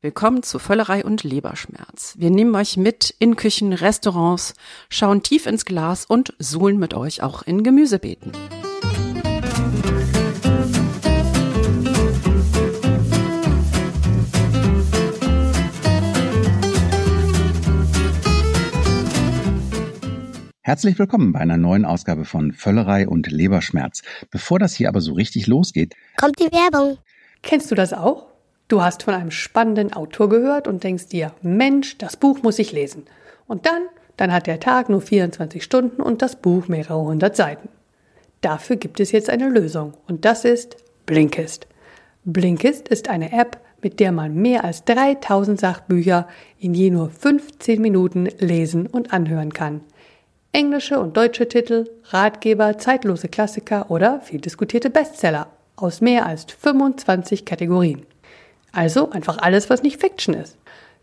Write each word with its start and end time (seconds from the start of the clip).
Willkommen 0.00 0.44
zu 0.44 0.60
Völlerei 0.60 1.04
und 1.04 1.24
Leberschmerz. 1.24 2.14
Wir 2.16 2.30
nehmen 2.30 2.54
euch 2.54 2.76
mit 2.76 3.12
in 3.18 3.34
Küchen, 3.34 3.72
Restaurants, 3.72 4.54
schauen 4.88 5.24
tief 5.24 5.44
ins 5.46 5.64
Glas 5.64 6.04
und 6.04 6.34
suhlen 6.38 6.78
mit 6.78 6.94
euch 6.94 7.20
auch 7.20 7.42
in 7.42 7.64
Gemüsebeeten. 7.64 8.30
Herzlich 20.62 20.96
willkommen 21.00 21.32
bei 21.32 21.40
einer 21.40 21.56
neuen 21.56 21.84
Ausgabe 21.84 22.24
von 22.24 22.52
Völlerei 22.52 23.08
und 23.08 23.28
Leberschmerz. 23.28 24.02
Bevor 24.30 24.60
das 24.60 24.76
hier 24.76 24.88
aber 24.90 25.00
so 25.00 25.14
richtig 25.14 25.48
losgeht, 25.48 25.96
kommt 26.16 26.38
die 26.38 26.52
Werbung. 26.52 26.98
Kennst 27.42 27.72
du 27.72 27.74
das 27.74 27.92
auch? 27.92 28.37
Du 28.68 28.82
hast 28.82 29.02
von 29.02 29.14
einem 29.14 29.30
spannenden 29.30 29.94
Autor 29.94 30.28
gehört 30.28 30.68
und 30.68 30.84
denkst 30.84 31.08
dir, 31.08 31.32
Mensch, 31.40 31.96
das 31.96 32.18
Buch 32.18 32.42
muss 32.42 32.58
ich 32.58 32.72
lesen. 32.72 33.06
Und 33.46 33.64
dann, 33.64 33.82
dann 34.18 34.30
hat 34.30 34.46
der 34.46 34.60
Tag 34.60 34.90
nur 34.90 35.00
24 35.00 35.64
Stunden 35.64 36.02
und 36.02 36.20
das 36.20 36.36
Buch 36.36 36.68
mehrere 36.68 37.00
hundert 37.00 37.34
Seiten. 37.34 37.70
Dafür 38.42 38.76
gibt 38.76 39.00
es 39.00 39.10
jetzt 39.10 39.30
eine 39.30 39.48
Lösung 39.48 39.94
und 40.06 40.26
das 40.26 40.44
ist 40.44 40.76
Blinkist. 41.06 41.66
Blinkist 42.24 42.88
ist 42.88 43.08
eine 43.08 43.32
App, 43.32 43.58
mit 43.80 44.00
der 44.00 44.12
man 44.12 44.34
mehr 44.34 44.64
als 44.64 44.84
3000 44.84 45.58
Sachbücher 45.58 46.28
in 46.58 46.74
je 46.74 46.90
nur 46.90 47.08
15 47.08 47.80
Minuten 47.80 48.28
lesen 48.38 48.86
und 48.86 49.14
anhören 49.14 49.54
kann. 49.54 49.80
Englische 50.52 51.00
und 51.00 51.16
deutsche 51.16 51.48
Titel, 51.48 51.88
Ratgeber, 52.10 52.76
zeitlose 52.76 53.28
Klassiker 53.28 53.90
oder 53.90 54.20
viel 54.20 54.40
diskutierte 54.40 54.90
Bestseller 54.90 55.46
aus 55.76 56.00
mehr 56.00 56.26
als 56.26 56.44
25 56.44 57.44
Kategorien. 57.44 58.04
Also 58.72 59.10
einfach 59.10 59.38
alles, 59.38 59.70
was 59.70 59.82
nicht 59.82 60.00
Fiction 60.00 60.34
ist. 60.34 60.56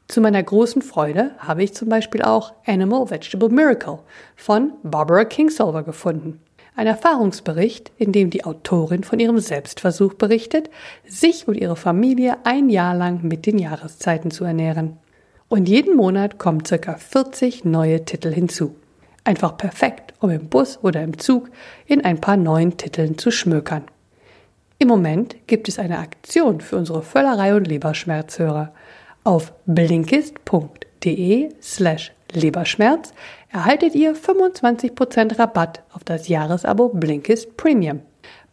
Zu 0.08 0.22
meiner 0.22 0.44
großen 0.44 0.82
Freude 0.84 1.32
habe 1.40 1.64
ich 1.64 1.74
zum 1.74 1.90
Beispiel 1.90 2.22
auch 2.22 2.54
Animal 2.66 3.10
Vegetable 3.10 3.50
Miracle 3.50 4.00
von 4.36 4.74
Barbara 4.84 5.26
Kingsolver 5.26 5.84
gefunden. 5.84 6.40
Ein 6.76 6.88
Erfahrungsbericht, 6.88 7.92
in 7.98 8.12
dem 8.12 8.30
die 8.30 8.44
Autorin 8.44 9.04
von 9.04 9.20
ihrem 9.20 9.40
Selbstversuch 9.40 10.14
berichtet, 10.16 10.70
sich 11.08 11.48
und 11.48 11.56
ihre 11.56 11.78
Familie 11.78 12.38
ein 12.44 12.70
Jahr 12.70 12.94
lang 12.94 13.22
mit 13.24 13.46
den 13.46 13.58
Jahreszeiten 13.58 14.30
zu 14.30 14.44
ernähren. 14.44 14.98
Und 15.48 15.70
jeden 15.70 15.96
Monat 15.96 16.38
kommen 16.38 16.64
ca. 16.64 16.96
40 16.98 17.66
neue 17.66 18.04
Titel 18.04 18.32
hinzu. 18.32 18.76
Einfach 19.24 19.58
perfekt, 19.58 20.14
um 20.20 20.30
im 20.30 20.50
Bus 20.50 20.80
oder 20.84 21.02
im 21.02 21.18
Zug 21.18 21.50
in 21.88 22.04
ein 22.04 22.20
paar 22.20 22.38
neuen 22.38 22.78
Titeln 22.78 23.18
zu 23.18 23.32
schmökern. 23.32 23.86
Im 24.78 24.90
Moment 24.90 25.36
gibt 25.48 25.70
es 25.70 25.80
eine 25.80 26.00
Aktion 26.00 26.60
für 26.62 26.76
unsere 26.76 27.02
Völlerei 27.02 27.56
und 27.56 27.66
Leberschmerzhörer. 27.66 28.74
Auf 29.24 29.54
blinkist.de 29.66 31.50
slash 31.62 32.12
Leberschmerz 32.32 33.14
erhaltet 33.52 33.96
ihr 33.96 34.16
25% 34.16 35.40
Rabatt 35.40 35.82
auf 35.94 36.04
das 36.04 36.28
Jahresabo 36.28 36.90
Blinkist 36.90 37.56
Premium. 37.56 38.02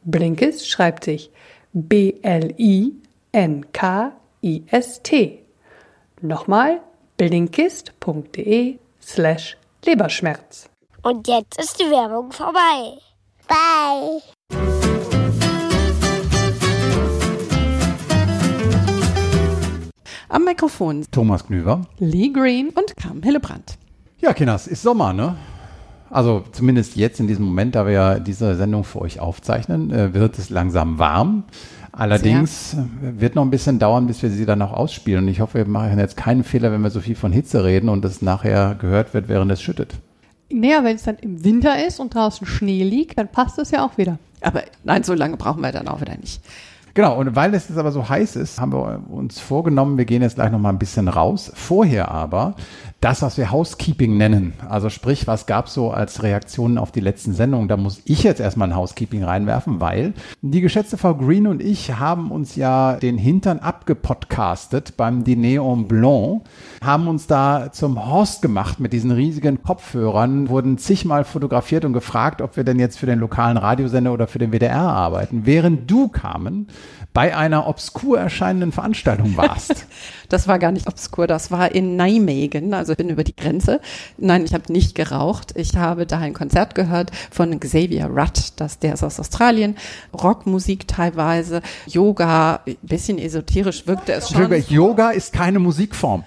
Blinkist 0.05 0.69
schreibt 0.69 1.05
sich 1.05 1.31
B-L-I-N-K-I-S-T. 1.73 2.59
Nochmal 6.21 6.81
blinkist.de 7.17 8.79
slash 9.01 9.57
Leberschmerz. 9.85 10.69
Und 11.03 11.27
jetzt 11.27 11.59
ist 11.59 11.81
die 11.81 11.91
Werbung 11.91 12.31
vorbei. 12.31 12.99
Bye. 13.49 14.23
Am 20.33 20.45
Mikrofon 20.45 21.05
Thomas 21.11 21.45
Knüver. 21.45 21.83
Lee 21.99 22.31
Green 22.31 22.71
und 22.71 22.97
Carmen 22.97 23.23
Hillebrand. 23.23 23.77
Ja, 24.19 24.33
Kinders, 24.33 24.67
ist 24.67 24.81
Sommer, 24.81 25.13
ne? 25.13 25.37
Also 26.09 26.43
zumindest 26.53 26.97
jetzt 26.97 27.21
in 27.21 27.27
diesem 27.27 27.45
Moment, 27.45 27.75
da 27.75 27.85
wir 27.85 27.93
ja 27.93 28.19
diese 28.19 28.57
Sendung 28.57 28.85
für 28.85 29.03
euch 29.03 29.21
aufzeichnen, 29.21 29.91
äh, 29.91 30.15
wird 30.15 30.39
es 30.39 30.49
langsam 30.49 30.99
warm. 30.99 31.45
Allerdings 31.93 32.71
Sehr. 32.71 32.89
wird 33.03 33.35
noch 33.35 33.43
ein 33.43 33.51
bisschen 33.51 33.79
dauern, 33.79 34.07
bis 34.07 34.23
wir 34.23 34.31
sie 34.31 34.47
dann 34.47 34.63
auch 34.63 34.73
ausspielen. 34.73 35.25
Und 35.25 35.29
ich 35.29 35.41
hoffe, 35.41 35.59
wir 35.59 35.67
machen 35.67 35.99
jetzt 35.99 36.17
keinen 36.17 36.45
Fehler, 36.45 36.73
wenn 36.73 36.81
wir 36.81 36.89
so 36.89 37.01
viel 37.01 37.15
von 37.15 37.31
Hitze 37.31 37.63
reden 37.63 37.91
und 37.91 38.03
es 38.07 38.23
nachher 38.23 38.75
gehört 38.77 39.13
wird, 39.13 39.29
während 39.29 39.53
es 39.53 39.61
schüttet. 39.61 39.93
Naja, 40.51 40.83
wenn 40.83 40.97
es 40.97 41.03
dann 41.03 41.19
im 41.19 41.45
Winter 41.45 41.87
ist 41.87 42.01
und 42.01 42.15
draußen 42.15 42.47
Schnee 42.47 42.85
liegt, 42.85 43.19
dann 43.19 43.29
passt 43.29 43.59
es 43.59 43.71
ja 43.71 43.85
auch 43.85 43.99
wieder. 43.99 44.19
Aber 44.41 44.63
nein, 44.83 45.05
so 45.05 45.13
lange 45.13 45.37
brauchen 45.37 45.61
wir 45.61 45.73
dann 45.73 45.89
auch 45.89 46.01
wieder 46.01 46.17
nicht. 46.17 46.41
Genau, 46.95 47.19
und 47.19 47.35
weil 47.35 47.55
es 47.55 47.69
jetzt 47.69 47.79
aber 47.79 47.91
so 47.91 48.09
heiß 48.09 48.37
ist, 48.37 48.61
haben 48.61 48.73
wir 48.73 49.03
uns 49.11 49.41
vorgenommen, 49.41 49.97
wir 49.97 50.05
gehen 50.05 50.21
jetzt 50.21 50.35
gleich 50.35 50.51
noch 50.51 50.59
mal 50.59 50.69
ein 50.69 50.79
bisschen 50.79 51.09
raus. 51.09 51.51
Vorher 51.55 52.11
aber 52.11 52.55
das, 53.01 53.23
was 53.23 53.39
wir 53.39 53.51
Housekeeping 53.51 54.17
nennen. 54.17 54.53
Also 54.69 54.91
sprich, 54.91 55.27
was 55.27 55.47
gab 55.47 55.67
es 55.67 55.75
so 55.75 55.91
als 55.91 56.23
Reaktionen 56.23 56.77
auf 56.77 56.93
die 56.93 57.01
letzten 57.01 57.33
Sendungen? 57.33 57.69
Da 57.69 57.79
muss 57.79 58.03
ich 58.05 58.23
jetzt 58.23 58.41
erstmal 58.41 58.69
ein 58.69 58.77
Housekeeping 58.77 59.25
reinwerfen, 59.25 59.81
weil 59.81 60.13
die 60.43 60.61
geschätzte 60.61 60.99
Frau 60.99 61.15
Green 61.15 61.47
und 61.47 61.63
ich 61.63 61.95
haben 61.95 62.31
uns 62.31 62.57
ja 62.57 62.97
den 62.97 63.17
Hintern 63.17 63.59
abgepodcastet 63.59 64.97
beim 64.99 65.25
Diner 65.25 65.63
en 65.63 65.89
Blanc, 65.89 66.43
haben 66.85 67.09
uns 67.09 67.27
da 67.27 67.71
zum 67.73 68.07
Horst 68.07 68.43
gemacht 68.43 68.81
mit 68.81 68.93
diesen 68.93 69.11
riesigen 69.11 69.63
Kopfhörern, 69.63 70.49
wurden 70.49 70.79
zigmal 70.79 71.25
fotografiert 71.25 71.85
und 71.85 71.93
gefragt, 71.93 72.43
ob 72.43 72.57
wir 72.57 72.65
denn 72.65 72.79
jetzt 72.79 72.99
für 72.99 73.07
den 73.07 73.19
lokalen 73.19 73.57
Radiosender 73.57 74.13
oder 74.13 74.27
für 74.27 74.39
den 74.39 74.53
WDR 74.53 74.81
arbeiten. 74.81 75.47
Während 75.47 75.91
du 75.91 76.09
kamen, 76.09 76.69
bei 77.13 77.37
einer 77.37 77.67
obskur 77.67 78.19
erscheinenden 78.19 78.73
Veranstaltung 78.73 79.37
warst. 79.37 79.87
das 80.29 80.49
war 80.49 80.59
gar 80.59 80.73
nicht 80.73 80.87
obskur, 80.87 81.27
das 81.27 81.51
war 81.51 81.73
in 81.73 81.97
Nijmegen, 81.97 82.73
also 82.73 82.93
ich 82.93 82.99
bin 82.99 83.11
über 83.11 83.25
die 83.25 83.37
Grenze. 83.37 83.81
Nein, 84.17 84.45
ich 84.45 84.55
habe 84.55 84.73
nicht 84.73 84.95
geraucht. 84.95 85.53
Ich 85.57 85.77
habe 85.77 86.07
da 86.07 86.19
ein 86.19 86.33
Konzert 86.33 86.75
gehört 86.75 87.11
von 87.31 87.61
Xavier 87.61 88.07
Rudd, 88.07 88.53
das, 88.57 88.79
der 88.79 88.95
ist 88.95 89.03
aus 89.03 89.21
Australien, 89.21 89.77
Rockmusik 90.15 90.89
teilweise, 90.89 91.61
Yoga, 91.87 92.61
bisschen 92.83 93.19
esoterisch 93.19 93.87
wirkte 93.87 94.13
es 94.13 94.31
schon. 94.31 94.51
Yoga 94.69 95.11
ist 95.11 95.33
keine 95.33 95.59
Musikform. 95.59 96.25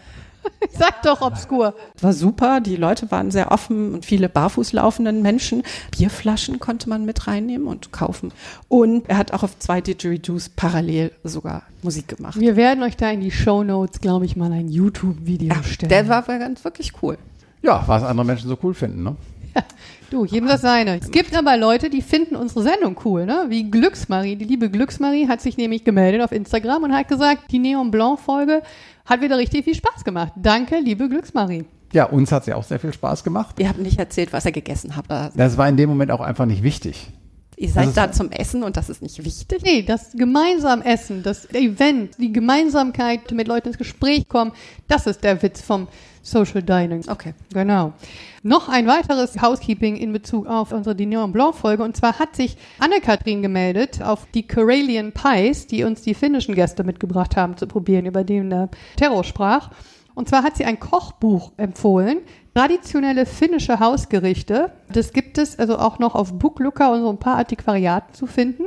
Sag 0.78 1.02
doch 1.04 1.22
obskur. 1.22 1.74
War 2.02 2.14
super, 2.14 2.60
die 2.60 2.76
Leute 2.76 3.10
waren 3.12 3.32
sehr 3.32 3.52
offen 3.52 3.94
und 3.94 4.06
viele 4.06 4.30
barfuß 4.30 4.74
laufenden 4.74 5.22
Menschen. 5.22 5.64
Bierflaschen 5.92 6.60
konnte 6.60 6.90
man 6.90 7.06
mit 7.06 7.28
reinnehmen 7.28 7.68
und 7.68 7.92
kaufen. 7.92 8.32
Und 8.68 9.10
er 9.10 9.18
hat 9.18 9.32
auch 9.32 9.44
auf 9.44 9.58
zwei 9.60 9.82
Didgeridoos 9.82 10.50
parallel 10.50 11.12
sogar 11.24 11.64
Musik 11.82 12.08
gemacht. 12.10 12.40
Wir 12.40 12.56
werden 12.56 12.84
euch 12.84 12.98
da 12.98 13.10
in 13.10 13.22
die 13.22 13.32
Show 13.32 13.64
Notes, 13.64 14.02
glaube 14.02 14.26
ich, 14.26 14.36
mal 14.36 14.52
ein 14.52 14.70
YouTube-Video 14.70 15.54
ja, 15.54 15.64
stellen. 15.64 15.90
Der 15.90 16.08
war 16.08 16.24
ganz 16.24 16.64
wirklich 16.64 16.94
cool. 17.02 17.18
Ja, 17.62 17.84
was 17.88 18.04
andere 18.04 18.26
Menschen 18.26 18.48
so 18.50 18.58
cool 18.62 18.74
finden, 18.74 19.04
ne? 19.04 19.16
Ja, 19.56 19.64
du, 20.12 20.26
jedem 20.26 20.48
das 20.48 20.62
seine. 20.62 21.00
Es 21.00 21.12
gibt 21.12 21.36
aber 21.36 21.58
Leute, 21.58 21.90
die 21.90 22.02
finden 22.02 22.36
unsere 22.36 22.64
Sendung 22.64 23.00
cool, 23.06 23.26
ne? 23.26 23.46
Wie 23.50 23.70
Glücksmarie. 23.70 24.36
Die 24.36 24.46
liebe 24.46 24.70
Glücksmarie 24.70 25.28
hat 25.28 25.42
sich 25.42 25.58
nämlich 25.58 25.84
gemeldet 25.84 26.22
auf 26.22 26.32
Instagram 26.32 26.84
und 26.84 26.94
hat 26.94 27.08
gesagt, 27.08 27.52
die 27.52 27.60
Neon 27.60 27.92
Blanc 27.92 28.20
Folge 28.20 28.62
hat 29.06 29.22
wieder 29.22 29.38
richtig 29.38 29.66
viel 29.66 29.76
Spaß 29.76 30.04
gemacht. 30.04 30.34
Danke, 30.36 30.80
liebe 30.80 31.08
Glücksmarie. 31.10 31.66
Ja, 31.94 32.06
uns 32.06 32.32
hat 32.32 32.46
sie 32.46 32.54
auch 32.54 32.64
sehr 32.64 32.80
viel 32.80 32.92
Spaß 32.92 33.24
gemacht. 33.24 33.56
Ihr 33.60 33.70
habt 33.70 33.80
nicht 33.80 34.00
erzählt, 34.00 34.34
was 34.34 34.46
ihr 34.46 34.52
gegessen 34.52 34.96
habt. 34.98 35.10
Das 35.10 35.58
war 35.58 35.70
in 35.70 35.78
dem 35.78 35.90
Moment 35.90 36.12
auch 36.12 36.20
einfach 36.20 36.46
nicht 36.46 36.64
wichtig. 36.64 37.12
Ihr 37.58 37.70
seid 37.70 37.88
also 37.88 38.02
da 38.02 38.12
zum 38.12 38.32
Essen 38.32 38.64
und 38.64 38.76
das 38.76 38.90
ist 38.90 39.02
nicht 39.02 39.24
wichtig? 39.24 39.62
Nee, 39.64 39.82
das 39.82 40.12
gemeinsam 40.14 40.82
Essen, 40.82 41.24
das 41.24 41.50
Event, 41.54 42.18
die 42.18 42.34
Gemeinsamkeit, 42.34 43.32
mit 43.32 43.48
Leuten 43.48 43.70
ins 43.70 43.78
Gespräch 43.78 44.28
kommen, 44.28 44.52
das 44.88 45.08
ist 45.08 45.24
der 45.24 45.42
Witz 45.42 45.62
vom 45.62 45.88
Social 46.22 46.64
Dining. 46.64 47.04
Okay. 47.08 47.34
Genau. 47.54 47.94
Noch 48.42 48.68
ein 48.68 48.88
weiteres 48.88 49.42
Housekeeping 49.42 49.96
in 49.96 50.12
Bezug 50.12 50.48
auf 50.48 50.72
unsere 50.72 50.96
Dinion 50.96 51.32
Blanc 51.32 51.56
Folge. 51.56 51.84
Und 51.84 51.96
zwar 51.96 52.18
hat 52.18 52.36
sich 52.36 52.58
Anne-Kathrin 52.80 53.44
gemeldet 53.44 54.02
auf 54.02 54.28
die 54.34 54.46
Karelian 54.46 55.12
Pies, 55.12 55.68
die 55.68 55.84
uns 55.84 56.02
die 56.02 56.16
finnischen 56.16 56.56
Gäste 56.56 56.84
mitgebracht 56.84 57.38
haben 57.38 57.58
zu 57.58 57.68
probieren, 57.68 58.08
über 58.08 58.24
den 58.24 58.50
der 58.50 58.70
Terror 58.98 59.24
sprach. 59.24 59.70
Und 60.16 60.28
zwar 60.28 60.44
hat 60.44 60.58
sie 60.58 60.66
ein 60.66 60.80
Kochbuch 60.80 61.52
empfohlen, 61.58 62.20
traditionelle 62.56 63.26
finnische 63.26 63.80
Hausgerichte. 63.80 64.72
Das 64.90 65.12
gibt 65.12 65.38
es 65.38 65.60
also 65.60 65.78
auch 65.78 66.00
noch 66.00 66.16
auf 66.16 66.40
Booklooker 66.40 66.92
und 66.94 67.02
so 67.02 67.10
ein 67.10 67.20
paar 67.20 67.36
Antiquariaten 67.36 68.14
zu 68.14 68.28
finden. 68.28 68.64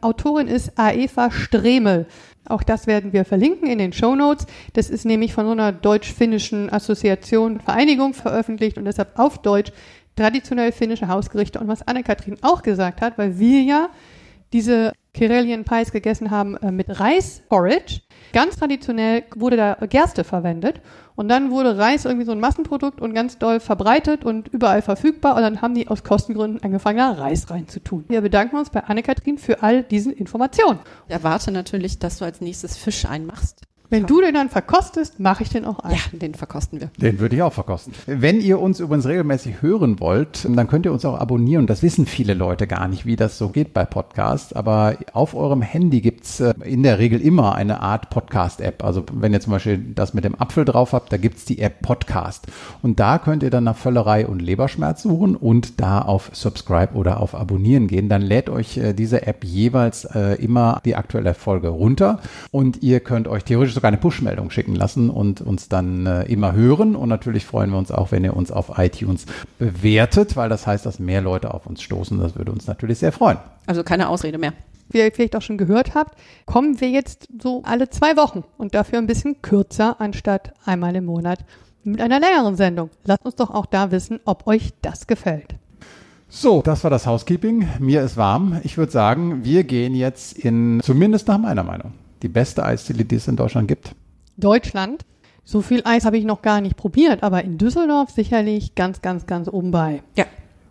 Autorin 0.00 0.46
ist 0.46 0.78
Aeva 0.78 1.30
Stremel. 1.32 2.06
Auch 2.48 2.62
das 2.62 2.86
werden 2.86 3.12
wir 3.12 3.24
verlinken 3.24 3.68
in 3.68 3.78
den 3.78 3.92
Show 3.92 4.14
Notes. 4.14 4.46
Das 4.74 4.90
ist 4.90 5.04
nämlich 5.04 5.34
von 5.34 5.46
so 5.46 5.52
einer 5.52 5.72
deutsch-finnischen 5.72 6.72
Assoziation, 6.72 7.60
Vereinigung 7.60 8.14
veröffentlicht 8.14 8.78
und 8.78 8.84
deshalb 8.84 9.18
auf 9.18 9.38
Deutsch 9.38 9.72
traditionell 10.14 10.70
finnische 10.70 11.08
Hausgerichte. 11.08 11.58
Und 11.58 11.66
was 11.66 11.86
Anne-Kathrin 11.86 12.38
auch 12.42 12.62
gesagt 12.62 13.00
hat, 13.00 13.18
weil 13.18 13.40
wir 13.40 13.62
ja 13.62 13.88
diese 14.52 14.92
Karelian 15.14 15.64
Pies 15.64 15.90
gegessen 15.90 16.30
haben 16.30 16.56
äh, 16.58 16.70
mit 16.70 17.00
Reisporridge, 17.00 18.02
Ganz 18.32 18.56
traditionell 18.56 19.24
wurde 19.34 19.56
da 19.56 19.74
Gerste 19.88 20.24
verwendet 20.24 20.80
und 21.14 21.28
dann 21.28 21.50
wurde 21.50 21.76
Reis 21.76 22.04
irgendwie 22.04 22.24
so 22.24 22.32
ein 22.32 22.40
Massenprodukt 22.40 23.00
und 23.00 23.14
ganz 23.14 23.38
doll 23.38 23.60
verbreitet 23.60 24.24
und 24.24 24.48
überall 24.48 24.82
verfügbar 24.82 25.36
und 25.36 25.42
dann 25.42 25.62
haben 25.62 25.74
die 25.74 25.88
aus 25.88 26.02
Kostengründen 26.02 26.62
angefangen, 26.62 26.98
da 26.98 27.12
Reis 27.12 27.50
reinzutun. 27.50 28.04
Wir 28.08 28.20
bedanken 28.20 28.56
uns 28.56 28.70
bei 28.70 28.82
Anne-Kathrin 28.84 29.38
für 29.38 29.62
all 29.62 29.82
diese 29.82 30.12
Informationen. 30.12 30.80
Ich 31.08 31.14
erwarte 31.14 31.52
natürlich, 31.52 31.98
dass 31.98 32.18
du 32.18 32.24
als 32.24 32.40
nächstes 32.40 32.76
Fisch 32.76 33.04
einmachst. 33.04 33.62
Wenn 33.92 34.06
du 34.06 34.22
den 34.22 34.32
dann 34.32 34.48
verkostest, 34.48 35.20
mache 35.20 35.42
ich 35.42 35.50
den 35.50 35.66
auch 35.66 35.80
ein. 35.80 35.92
Ja, 35.92 36.18
den 36.18 36.32
verkosten 36.32 36.80
wir. 36.80 36.88
Den 36.96 37.20
würde 37.20 37.36
ich 37.36 37.42
auch 37.42 37.52
verkosten. 37.52 37.92
Wenn 38.06 38.40
ihr 38.40 38.58
uns 38.58 38.80
übrigens 38.80 39.04
regelmäßig 39.04 39.60
hören 39.60 40.00
wollt, 40.00 40.48
dann 40.48 40.66
könnt 40.66 40.86
ihr 40.86 40.94
uns 40.94 41.04
auch 41.04 41.20
abonnieren. 41.20 41.66
Das 41.66 41.82
wissen 41.82 42.06
viele 42.06 42.32
Leute 42.32 42.66
gar 42.66 42.88
nicht, 42.88 43.04
wie 43.04 43.16
das 43.16 43.36
so 43.36 43.50
geht 43.50 43.74
bei 43.74 43.84
Podcasts. 43.84 44.54
Aber 44.54 44.96
auf 45.12 45.34
eurem 45.34 45.60
Handy 45.60 46.00
gibt's 46.00 46.40
äh, 46.40 46.54
in 46.64 46.82
der 46.82 46.98
Regel 46.98 47.20
immer 47.20 47.54
eine 47.54 47.80
Art 47.80 48.08
Podcast-App. 48.08 48.82
Also 48.82 49.04
wenn 49.12 49.34
ihr 49.34 49.40
zum 49.42 49.52
Beispiel 49.52 49.76
das 49.76 50.14
mit 50.14 50.24
dem 50.24 50.40
Apfel 50.40 50.64
drauf 50.64 50.94
habt, 50.94 51.12
da 51.12 51.18
gibt's 51.18 51.44
die 51.44 51.58
App 51.58 51.82
Podcast. 51.82 52.46
Und 52.80 52.98
da 52.98 53.18
könnt 53.18 53.42
ihr 53.42 53.50
dann 53.50 53.64
nach 53.64 53.76
Völlerei 53.76 54.26
und 54.26 54.40
Leberschmerz 54.40 55.02
suchen 55.02 55.36
und 55.36 55.82
da 55.82 56.00
auf 56.00 56.30
Subscribe 56.32 56.94
oder 56.94 57.20
auf 57.20 57.34
Abonnieren 57.34 57.88
gehen. 57.88 58.08
Dann 58.08 58.22
lädt 58.22 58.48
euch 58.48 58.78
äh, 58.78 58.94
diese 58.94 59.26
App 59.26 59.44
jeweils 59.44 60.06
äh, 60.06 60.42
immer 60.42 60.80
die 60.86 60.96
aktuelle 60.96 61.34
Folge 61.34 61.68
runter. 61.68 62.20
Und 62.50 62.82
ihr 62.82 63.00
könnt 63.00 63.28
euch 63.28 63.44
theoretisch 63.44 63.81
sogar 63.82 63.88
eine 63.88 63.98
Push-Meldung 63.98 64.50
schicken 64.50 64.76
lassen 64.76 65.10
und 65.10 65.40
uns 65.40 65.68
dann 65.68 66.06
äh, 66.06 66.22
immer 66.26 66.52
hören. 66.52 66.94
Und 66.94 67.08
natürlich 67.08 67.44
freuen 67.44 67.70
wir 67.70 67.78
uns 67.78 67.90
auch, 67.90 68.12
wenn 68.12 68.22
ihr 68.22 68.36
uns 68.36 68.52
auf 68.52 68.78
iTunes 68.78 69.26
bewertet, 69.58 70.36
weil 70.36 70.48
das 70.48 70.68
heißt, 70.68 70.86
dass 70.86 71.00
mehr 71.00 71.20
Leute 71.20 71.52
auf 71.52 71.66
uns 71.66 71.82
stoßen. 71.82 72.20
Das 72.20 72.36
würde 72.36 72.52
uns 72.52 72.68
natürlich 72.68 73.00
sehr 73.00 73.10
freuen. 73.10 73.38
Also 73.66 73.82
keine 73.82 74.08
Ausrede 74.08 74.38
mehr. 74.38 74.52
Wie 74.90 74.98
ihr 74.98 75.10
vielleicht 75.12 75.34
auch 75.34 75.42
schon 75.42 75.58
gehört 75.58 75.96
habt, 75.96 76.16
kommen 76.46 76.80
wir 76.80 76.90
jetzt 76.90 77.26
so 77.42 77.62
alle 77.64 77.90
zwei 77.90 78.16
Wochen 78.16 78.44
und 78.56 78.72
dafür 78.72 78.98
ein 78.98 79.08
bisschen 79.08 79.42
kürzer 79.42 80.00
anstatt 80.00 80.52
einmal 80.64 80.94
im 80.94 81.06
Monat 81.06 81.40
mit 81.82 82.00
einer 82.00 82.20
längeren 82.20 82.54
Sendung. 82.54 82.90
Lasst 83.02 83.24
uns 83.24 83.34
doch 83.34 83.50
auch 83.50 83.66
da 83.66 83.90
wissen, 83.90 84.20
ob 84.26 84.46
euch 84.46 84.74
das 84.80 85.08
gefällt. 85.08 85.56
So, 86.28 86.62
das 86.62 86.84
war 86.84 86.90
das 86.90 87.06
Housekeeping. 87.06 87.68
Mir 87.80 88.02
ist 88.02 88.16
warm. 88.16 88.60
Ich 88.62 88.78
würde 88.78 88.92
sagen, 88.92 89.44
wir 89.44 89.64
gehen 89.64 89.96
jetzt 89.96 90.38
in, 90.38 90.80
zumindest 90.84 91.26
nach 91.26 91.38
meiner 91.38 91.64
Meinung, 91.64 91.94
die 92.22 92.28
beste 92.28 92.64
Eisdiele, 92.64 93.04
die 93.04 93.16
es 93.16 93.28
in 93.28 93.36
Deutschland 93.36 93.68
gibt. 93.68 93.94
Deutschland. 94.36 95.04
So 95.44 95.60
viel 95.60 95.82
Eis 95.84 96.04
habe 96.04 96.16
ich 96.16 96.24
noch 96.24 96.40
gar 96.40 96.60
nicht 96.60 96.76
probiert, 96.76 97.22
aber 97.22 97.42
in 97.42 97.58
Düsseldorf 97.58 98.10
sicherlich 98.10 98.74
ganz, 98.76 99.02
ganz, 99.02 99.26
ganz 99.26 99.48
oben 99.48 99.72
bei. 99.72 100.02
Ja. 100.16 100.24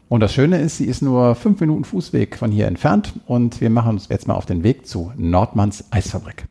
Und 0.08 0.20
das 0.20 0.34
Schöne 0.34 0.60
ist, 0.60 0.78
sie 0.78 0.86
ist 0.86 1.02
nur 1.02 1.36
fünf 1.36 1.62
Minuten 1.62 1.86
Fußweg 1.86 2.36
von 2.36 2.52
hier 2.52 2.68
entfernt 2.68 3.14
und 3.28 3.62
wir 3.62 3.70
machen 3.70 3.92
uns 3.92 4.10
jetzt 4.10 4.28
mal 4.28 4.34
auf 4.34 4.46
den 4.46 4.64
Weg 4.64 4.86
zu 4.86 5.14
Nordmanns 5.16 5.86
Eisfabrik. 5.90 6.46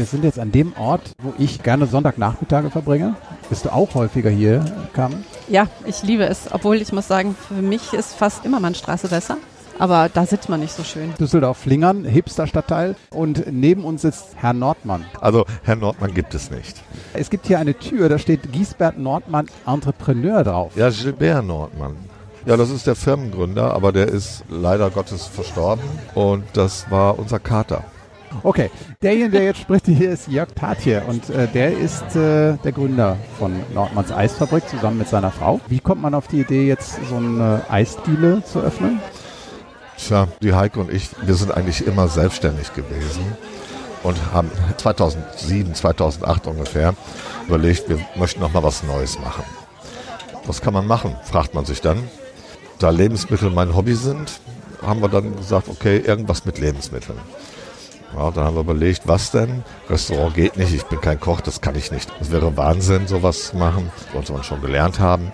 Wir 0.00 0.06
sind 0.06 0.24
jetzt 0.24 0.38
an 0.38 0.50
dem 0.50 0.72
Ort, 0.78 1.12
wo 1.22 1.34
ich 1.36 1.62
gerne 1.62 1.84
Sonntagnachmittage 1.84 2.70
verbringe. 2.70 3.16
Bist 3.50 3.66
du 3.66 3.68
auch 3.68 3.94
häufiger 3.94 4.30
hier, 4.30 4.64
Carmen? 4.94 5.26
Ja, 5.46 5.66
ich 5.84 6.02
liebe 6.02 6.24
es. 6.24 6.50
Obwohl 6.50 6.76
ich 6.76 6.90
muss 6.90 7.06
sagen, 7.06 7.36
für 7.36 7.60
mich 7.60 7.92
ist 7.92 8.14
fast 8.14 8.46
immer 8.46 8.60
Mannstraße 8.60 9.08
besser. 9.08 9.36
Aber 9.78 10.08
da 10.08 10.24
sitzt 10.24 10.48
man 10.48 10.60
nicht 10.60 10.72
so 10.72 10.84
schön. 10.84 11.12
Düsseldorf-Flingern, 11.20 12.06
Hipster-Stadtteil. 12.06 12.96
Und 13.10 13.52
neben 13.52 13.84
uns 13.84 14.00
sitzt 14.00 14.28
Herr 14.36 14.54
Nordmann. 14.54 15.04
Also 15.20 15.44
Herr 15.64 15.76
Nordmann 15.76 16.14
gibt 16.14 16.34
es 16.34 16.50
nicht. 16.50 16.80
Es 17.12 17.28
gibt 17.28 17.46
hier 17.46 17.58
eine 17.58 17.74
Tür, 17.74 18.08
da 18.08 18.16
steht 18.16 18.50
Giesbert 18.52 18.96
Nordmann 18.96 19.48
Entrepreneur 19.66 20.42
drauf. 20.44 20.72
Ja, 20.76 20.88
Gilbert 20.88 21.44
Nordmann. 21.44 21.96
Ja, 22.46 22.56
das 22.56 22.70
ist 22.70 22.86
der 22.86 22.94
Firmengründer, 22.94 23.74
aber 23.74 23.92
der 23.92 24.08
ist 24.08 24.44
leider 24.48 24.88
Gottes 24.88 25.26
verstorben 25.26 25.84
und 26.14 26.44
das 26.54 26.90
war 26.90 27.18
unser 27.18 27.38
Kater. 27.38 27.84
Okay, 28.42 28.70
derjenige, 29.02 29.30
der 29.30 29.44
jetzt 29.44 29.60
spricht, 29.60 29.86
hier 29.86 30.10
ist 30.12 30.28
Jörg 30.28 30.48
Tatje 30.54 31.02
und 31.06 31.28
äh, 31.30 31.48
der 31.48 31.76
ist 31.76 32.16
äh, 32.16 32.56
der 32.64 32.72
Gründer 32.72 33.16
von 33.38 33.52
Nordmanns 33.74 34.12
Eisfabrik 34.12 34.68
zusammen 34.68 34.98
mit 34.98 35.08
seiner 35.08 35.30
Frau. 35.30 35.60
Wie 35.66 35.80
kommt 35.80 36.00
man 36.00 36.14
auf 36.14 36.28
die 36.28 36.40
Idee, 36.40 36.66
jetzt 36.66 36.98
so 37.08 37.16
eine 37.16 37.62
Eisdiele 37.68 38.42
zu 38.44 38.60
öffnen? 38.60 39.00
Tja, 39.98 40.28
die 40.42 40.54
Heike 40.54 40.80
und 40.80 40.90
ich, 40.90 41.10
wir 41.22 41.34
sind 41.34 41.52
eigentlich 41.52 41.86
immer 41.86 42.08
selbstständig 42.08 42.72
gewesen 42.74 43.22
und 44.02 44.16
haben 44.32 44.50
2007, 44.78 45.74
2008 45.74 46.46
ungefähr 46.46 46.94
überlegt, 47.46 47.88
wir 47.88 47.98
möchten 48.16 48.40
noch 48.40 48.52
mal 48.52 48.62
was 48.62 48.82
Neues 48.82 49.18
machen. 49.18 49.44
Was 50.46 50.62
kann 50.62 50.72
man 50.72 50.86
machen, 50.86 51.16
fragt 51.24 51.54
man 51.54 51.64
sich 51.64 51.80
dann. 51.80 51.98
Da 52.78 52.90
Lebensmittel 52.90 53.50
mein 53.50 53.74
Hobby 53.74 53.94
sind, 53.94 54.40
haben 54.80 55.02
wir 55.02 55.08
dann 55.08 55.36
gesagt, 55.36 55.68
okay, 55.68 55.98
irgendwas 55.98 56.46
mit 56.46 56.58
Lebensmitteln. 56.58 57.18
Ja, 58.16 58.30
dann 58.30 58.44
haben 58.44 58.56
wir 58.56 58.62
überlegt, 58.62 59.06
was 59.06 59.30
denn? 59.30 59.62
Restaurant 59.88 60.34
geht 60.34 60.56
nicht, 60.56 60.74
ich 60.74 60.84
bin 60.84 61.00
kein 61.00 61.20
Koch, 61.20 61.40
das 61.40 61.60
kann 61.60 61.76
ich 61.76 61.92
nicht. 61.92 62.10
Das 62.18 62.30
wäre 62.32 62.56
Wahnsinn, 62.56 63.06
sowas 63.06 63.50
zu 63.50 63.56
machen, 63.56 63.92
was 64.12 64.30
wir 64.30 64.42
schon 64.42 64.60
gelernt 64.60 64.98
haben. 64.98 65.32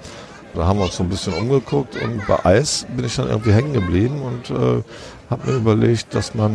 Da 0.54 0.66
haben 0.66 0.78
wir 0.78 0.84
uns 0.86 0.96
so 0.96 1.02
ein 1.02 1.08
bisschen 1.08 1.34
umgeguckt 1.34 1.96
und 2.02 2.26
bei 2.26 2.44
Eis 2.44 2.86
bin 2.94 3.04
ich 3.04 3.16
dann 3.16 3.28
irgendwie 3.28 3.52
hängen 3.52 3.72
geblieben 3.72 4.22
und 4.22 4.50
äh, 4.50 4.82
habe 5.30 5.50
mir 5.50 5.56
überlegt, 5.56 6.14
dass 6.14 6.34
man 6.34 6.52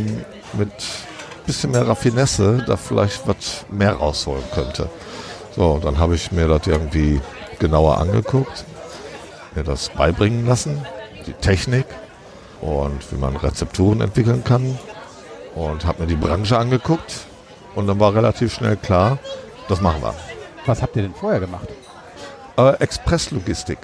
mit 0.53 0.69
ein 0.69 1.45
bisschen 1.45 1.71
mehr 1.71 1.87
Raffinesse 1.87 2.63
da 2.65 2.77
vielleicht 2.77 3.27
was 3.27 3.65
mehr 3.69 3.93
rausholen 3.93 4.43
könnte. 4.53 4.89
So, 5.55 5.79
dann 5.83 5.97
habe 5.97 6.15
ich 6.15 6.31
mir 6.31 6.47
das 6.47 6.65
irgendwie 6.67 7.19
genauer 7.59 7.97
angeguckt, 7.97 8.65
mir 9.55 9.63
das 9.63 9.89
beibringen 9.89 10.45
lassen, 10.47 10.85
die 11.27 11.33
Technik 11.33 11.85
und 12.61 13.11
wie 13.11 13.17
man 13.17 13.35
Rezepturen 13.35 14.01
entwickeln 14.01 14.43
kann 14.43 14.77
und 15.55 15.85
habe 15.85 16.03
mir 16.03 16.07
die 16.07 16.15
Branche 16.15 16.57
angeguckt 16.57 17.25
und 17.75 17.87
dann 17.87 17.99
war 17.99 18.13
relativ 18.13 18.53
schnell 18.53 18.77
klar, 18.77 19.19
das 19.67 19.81
machen 19.81 20.01
wir. 20.01 20.13
Was 20.65 20.81
habt 20.81 20.95
ihr 20.95 21.03
denn 21.03 21.13
vorher 21.13 21.39
gemacht? 21.39 21.67
Äh, 22.57 22.73
Expresslogistik. 22.79 23.79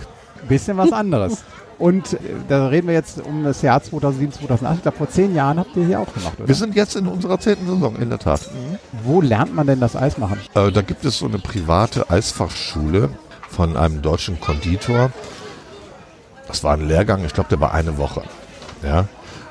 Bisschen 0.47 0.77
was 0.77 0.91
anderes. 0.91 1.43
Und 1.79 2.13
äh, 2.13 2.17
da 2.47 2.67
reden 2.67 2.87
wir 2.87 2.93
jetzt 2.93 3.21
um 3.21 3.43
das 3.43 3.61
Jahr 3.61 3.81
2007, 3.81 4.33
2008. 4.33 4.75
Ich 4.77 4.81
glaube, 4.83 4.97
vor 4.97 5.09
zehn 5.09 5.35
Jahren 5.35 5.59
habt 5.59 5.75
ihr 5.75 5.85
hier 5.85 5.99
auch 5.99 6.11
gemacht, 6.13 6.33
oder? 6.37 6.47
Wir 6.47 6.55
sind 6.55 6.75
jetzt 6.75 6.95
in 6.95 7.07
unserer 7.07 7.39
zehnten 7.39 7.67
Saison, 7.67 7.95
in 7.97 8.09
der 8.09 8.19
Tat. 8.19 8.41
Wo 9.03 9.21
lernt 9.21 9.53
man 9.55 9.67
denn 9.67 9.79
das 9.79 9.95
Eis 9.95 10.17
machen? 10.17 10.39
Äh, 10.55 10.71
da 10.71 10.81
gibt 10.81 11.05
es 11.05 11.19
so 11.19 11.25
eine 11.25 11.39
private 11.39 12.09
Eisfachschule 12.09 13.09
von 13.49 13.77
einem 13.77 14.01
deutschen 14.01 14.39
Konditor. 14.39 15.11
Das 16.47 16.63
war 16.63 16.73
ein 16.73 16.87
Lehrgang, 16.87 17.25
ich 17.25 17.33
glaube, 17.33 17.49
der 17.49 17.59
war 17.59 17.73
eine 17.73 17.97
Woche. 17.97 18.23
Ja. 18.83 19.05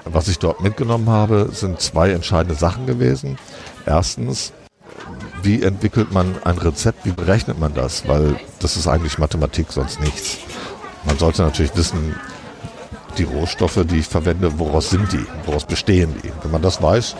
Was 0.07 0.29
ich 0.29 0.39
dort 0.39 0.61
mitgenommen 0.61 1.09
habe, 1.09 1.49
sind 1.53 1.81
zwei 1.81 2.11
entscheidende 2.11 2.55
Sachen 2.55 2.87
gewesen. 2.87 3.39
Erstens, 3.87 4.53
wie 5.43 5.63
entwickelt 5.63 6.13
man 6.13 6.37
ein 6.45 6.59
Rezept, 6.59 7.05
wie 7.05 7.11
berechnet 7.11 7.59
man 7.59 7.75
das? 7.75 8.07
Weil 8.07 8.37
das 8.61 8.77
ist 8.77 8.87
eigentlich 8.87 9.19
Mathematik, 9.19 9.73
sonst 9.73 10.01
nichts. 10.01 10.39
Man 11.05 11.19
sollte 11.19 11.43
natürlich 11.43 11.77
wissen, 11.77 12.15
die 13.19 13.25
Rohstoffe, 13.25 13.85
die 13.85 13.99
ich 13.99 14.07
verwende, 14.07 14.59
woraus 14.59 14.91
sind 14.91 15.13
die? 15.13 15.25
Woraus 15.45 15.65
bestehen 15.65 16.15
die? 16.23 16.33
Wenn 16.43 16.51
man 16.53 16.63
das 16.63 16.83
weiß 16.83 17.17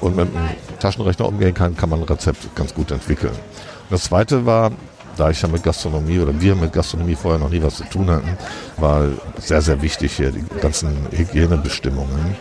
und 0.00 0.16
mit 0.16 0.28
einem 0.34 0.48
Taschenrechner 0.80 1.26
umgehen 1.26 1.54
kann, 1.54 1.76
kann 1.76 1.90
man 1.90 2.00
ein 2.00 2.04
Rezept 2.04 2.54
ganz 2.54 2.74
gut 2.74 2.90
entwickeln. 2.90 3.32
Und 3.32 3.90
das 3.90 4.04
zweite 4.04 4.44
war, 4.44 4.72
da 5.18 5.30
ich 5.30 5.42
ja 5.42 5.48
mit 5.48 5.62
Gastronomie 5.62 6.20
oder 6.20 6.40
wir 6.40 6.54
mit 6.54 6.72
Gastronomie 6.72 7.14
vorher 7.14 7.40
noch 7.40 7.50
nie 7.50 7.62
was 7.62 7.76
zu 7.76 7.84
tun 7.84 8.08
hatten, 8.10 8.38
war 8.76 9.06
sehr, 9.38 9.60
sehr 9.60 9.82
wichtig 9.82 10.16
hier 10.16 10.30
die 10.30 10.44
ganzen 10.60 11.08
Hygienebestimmungen. 11.10 12.36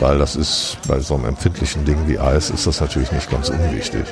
Weil 0.00 0.18
das 0.18 0.36
ist 0.36 0.78
bei 0.88 0.98
so 1.00 1.14
einem 1.14 1.26
empfindlichen 1.26 1.84
Ding 1.84 1.98
wie 2.06 2.18
Eis 2.18 2.50
ist 2.50 2.66
das 2.66 2.80
natürlich 2.80 3.12
nicht 3.12 3.30
ganz 3.30 3.48
unwichtig. 3.48 4.04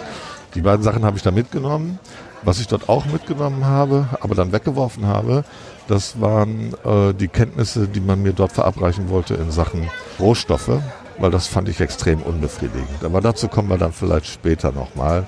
Die 0.54 0.61
beiden 0.61 0.82
Sachen 0.82 1.04
habe 1.04 1.16
ich 1.16 1.23
da 1.23 1.30
mitgenommen. 1.30 1.99
Was 2.44 2.59
ich 2.59 2.66
dort 2.66 2.88
auch 2.88 3.06
mitgenommen 3.06 3.64
habe, 3.66 4.09
aber 4.21 4.35
dann 4.35 4.50
weggeworfen 4.50 5.06
habe, 5.06 5.44
das 5.92 6.18
waren 6.22 6.72
äh, 6.87 7.12
die 7.12 7.28
Kenntnisse, 7.28 7.87
die 7.87 8.00
man 8.00 8.22
mir 8.22 8.32
dort 8.32 8.52
verabreichen 8.52 9.11
wollte 9.11 9.34
in 9.34 9.50
Sachen 9.50 9.90
Rohstoffe, 10.18 10.80
weil 11.18 11.30
das 11.30 11.49
fand 11.49 11.68
ich 11.68 11.80
extrem 11.80 12.22
unbefriedigend. 12.22 13.04
Aber 13.04 13.20
dazu 13.20 13.46
kommen 13.46 13.68
wir 13.68 13.76
dann 13.76 13.92
vielleicht 13.92 14.26
später 14.26 14.72
nochmal. 14.72 15.26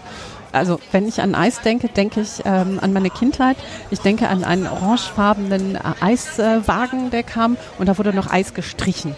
Also 0.52 0.80
wenn 0.90 1.06
ich 1.06 1.20
an 1.20 1.34
Eis 1.34 1.60
denke, 1.60 1.88
denke 1.88 2.22
ich 2.22 2.40
ähm, 2.46 2.78
an 2.80 2.94
meine 2.94 3.10
Kindheit. 3.10 3.58
Ich 3.90 4.00
denke 4.00 4.28
an 4.28 4.42
einen 4.42 4.66
orangefarbenen 4.66 5.74
äh, 5.74 5.80
Eiswagen, 6.00 7.10
der 7.10 7.24
kam 7.24 7.58
und 7.78 7.86
da 7.86 7.98
wurde 7.98 8.14
noch 8.14 8.32
Eis 8.32 8.54
gestrichen. 8.54 9.14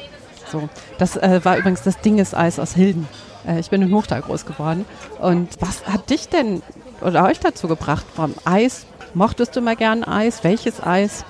So, 0.51 0.69
das 0.99 1.17
äh, 1.17 1.45
war 1.45 1.59
übrigens 1.59 1.83
das 1.83 2.01
Dingeseis 2.01 2.59
aus 2.59 2.75
Hilden. 2.75 3.07
Äh, 3.47 3.61
ich 3.61 3.71
bin 3.71 3.83
in 3.83 3.95
Hochtal 3.95 4.23
groß 4.23 4.47
geworden. 4.47 4.85
Und 5.21 5.51
was 5.61 5.87
hat 5.87 6.11
dich 6.11 6.29
denn 6.29 6.63
oder 7.03 7.25
euch 7.25 7.39
dazu 7.39 7.69
gebracht? 7.69 8.05
Vom 8.17 8.35
Eis, 8.45 8.85
mochtest 9.15 9.55
du 9.55 9.61
mal 9.61 9.77
gern 9.77 10.03
Eis? 10.03 10.43
Welches 10.43 10.83
Eis? 10.83 11.25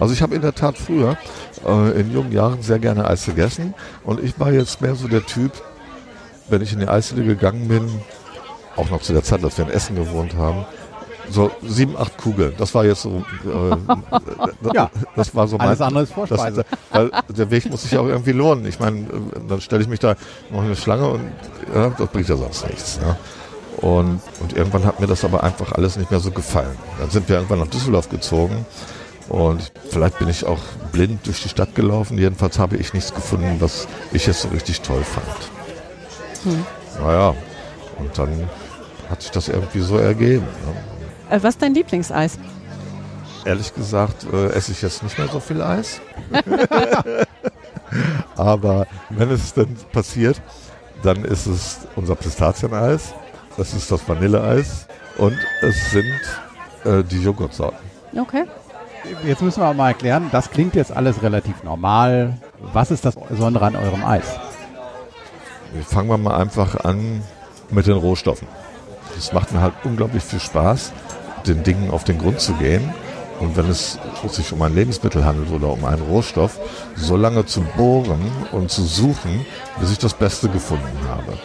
Also 0.00 0.14
ich 0.14 0.22
habe 0.22 0.34
in 0.34 0.40
der 0.40 0.54
Tat 0.54 0.78
früher 0.78 1.16
äh, 1.66 2.00
in 2.00 2.10
jungen 2.12 2.32
Jahren 2.32 2.62
sehr 2.62 2.78
gerne 2.78 3.06
Eis 3.06 3.26
gegessen 3.26 3.74
und 4.02 4.18
ich 4.24 4.40
war 4.40 4.50
jetzt 4.50 4.80
mehr 4.80 4.94
so 4.94 5.06
der 5.06 5.24
Typ, 5.26 5.52
wenn 6.48 6.62
ich 6.62 6.72
in 6.72 6.80
die 6.80 6.88
Eisdiele 6.88 7.24
gegangen 7.26 7.68
bin, 7.68 7.88
auch 8.76 8.88
noch 8.90 9.02
zu 9.02 9.12
der 9.12 9.22
Zeit, 9.22 9.44
als 9.44 9.58
wir 9.58 9.66
in 9.66 9.70
Essen 9.70 9.96
gewohnt 9.96 10.34
haben, 10.36 10.64
so 11.28 11.50
sieben, 11.62 11.96
acht 11.96 12.16
Kugeln. 12.16 12.54
Das 12.58 12.74
war 12.74 12.84
jetzt 12.84 13.02
so, 13.02 13.22
äh, 13.44 14.72
Ja. 14.74 14.90
das 15.14 15.34
war 15.34 15.46
so 15.46 15.58
mein, 15.58 15.68
Alles 15.68 15.80
andere 15.82 16.02
ist 16.04 16.12
Vorspeise. 16.14 16.64
das, 16.70 16.78
weil 16.90 17.10
der 17.28 17.50
Weg 17.50 17.70
muss 17.70 17.82
sich 17.82 17.92
ja 17.92 18.00
auch 18.00 18.06
irgendwie 18.06 18.32
lohnen. 18.32 18.64
Ich 18.66 18.80
meine, 18.80 19.00
äh, 19.00 19.06
dann 19.48 19.60
stelle 19.60 19.82
ich 19.82 19.88
mich 19.88 20.00
da 20.00 20.16
noch 20.50 20.60
in 20.60 20.66
eine 20.66 20.76
Schlange 20.76 21.08
und 21.08 21.20
ja, 21.74 21.90
das 21.90 22.08
bringt 22.08 22.28
ja 22.28 22.36
sonst 22.36 22.66
nichts. 22.66 22.98
Ja. 23.02 23.16
Und, 23.86 24.20
und 24.40 24.56
irgendwann 24.56 24.84
hat 24.84 24.98
mir 24.98 25.06
das 25.06 25.24
aber 25.24 25.44
einfach 25.44 25.72
alles 25.72 25.96
nicht 25.96 26.10
mehr 26.10 26.20
so 26.20 26.30
gefallen. 26.30 26.76
Dann 26.98 27.10
sind 27.10 27.28
wir 27.28 27.36
irgendwann 27.36 27.60
nach 27.60 27.68
Düsseldorf 27.68 28.08
gezogen 28.08 28.66
Und 29.30 29.70
vielleicht 29.90 30.18
bin 30.18 30.28
ich 30.28 30.44
auch 30.44 30.58
blind 30.90 31.24
durch 31.26 31.40
die 31.42 31.48
Stadt 31.48 31.76
gelaufen. 31.76 32.18
Jedenfalls 32.18 32.58
habe 32.58 32.76
ich 32.76 32.92
nichts 32.92 33.14
gefunden, 33.14 33.56
was 33.60 33.86
ich 34.12 34.26
jetzt 34.26 34.42
so 34.42 34.48
richtig 34.48 34.80
toll 34.80 35.04
fand. 35.04 35.26
Hm. 36.42 36.66
Naja, 37.00 37.34
und 37.98 38.18
dann 38.18 38.50
hat 39.08 39.22
sich 39.22 39.30
das 39.30 39.48
irgendwie 39.48 39.80
so 39.80 39.98
ergeben. 39.98 40.44
Ne? 40.44 41.36
Äh, 41.36 41.42
was 41.42 41.54
ist 41.54 41.62
dein 41.62 41.74
Lieblingseis? 41.74 42.38
Ehrlich 43.44 43.72
gesagt 43.72 44.26
äh, 44.32 44.48
esse 44.48 44.72
ich 44.72 44.82
jetzt 44.82 45.02
nicht 45.04 45.16
mehr 45.16 45.28
so 45.28 45.38
viel 45.38 45.62
Eis. 45.62 46.00
Aber 48.36 48.88
wenn 49.10 49.30
es 49.30 49.54
dann 49.54 49.76
passiert, 49.92 50.42
dann 51.04 51.24
ist 51.24 51.46
es 51.46 51.78
unser 51.94 52.16
Pistazieneis, 52.16 53.14
das 53.56 53.74
ist 53.74 53.90
das 53.92 54.06
Vanilleeis 54.08 54.86
und 55.18 55.38
es 55.62 55.92
sind 55.92 56.20
äh, 56.84 57.04
die 57.04 57.22
Joghurtsorten. 57.22 57.78
Okay. 58.18 58.44
Jetzt 59.24 59.42
müssen 59.42 59.62
wir 59.62 59.72
mal 59.74 59.88
erklären, 59.88 60.28
das 60.32 60.50
klingt 60.50 60.74
jetzt 60.74 60.92
alles 60.92 61.22
relativ 61.22 61.62
normal. 61.62 62.38
Was 62.72 62.90
ist 62.90 63.04
das 63.04 63.16
Besondere 63.16 63.66
an 63.66 63.76
eurem 63.76 64.04
Eis? 64.04 64.38
Fangen 65.86 66.08
wir 66.08 66.18
mal 66.18 66.36
einfach 66.36 66.84
an 66.84 67.22
mit 67.70 67.86
den 67.86 67.96
Rohstoffen. 67.96 68.48
Es 69.16 69.32
macht 69.32 69.52
mir 69.52 69.60
halt 69.60 69.74
unglaublich 69.84 70.22
viel 70.22 70.40
Spaß, 70.40 70.92
den 71.46 71.62
Dingen 71.62 71.90
auf 71.90 72.04
den 72.04 72.18
Grund 72.18 72.40
zu 72.40 72.52
gehen. 72.54 72.92
Und 73.40 73.56
wenn 73.56 73.70
es 73.70 73.98
sich 74.28 74.52
um 74.52 74.60
ein 74.60 74.74
Lebensmittel 74.74 75.24
handelt 75.24 75.50
oder 75.50 75.72
um 75.72 75.84
einen 75.86 76.02
Rohstoff, 76.02 76.58
so 76.94 77.16
lange 77.16 77.46
zu 77.46 77.62
bohren 77.76 78.20
und 78.52 78.70
zu 78.70 78.82
suchen, 78.82 79.46
bis 79.78 79.92
ich 79.92 79.98
das 79.98 80.12
Beste 80.12 80.48
gefunden 80.50 80.98
habe. 81.08 81.38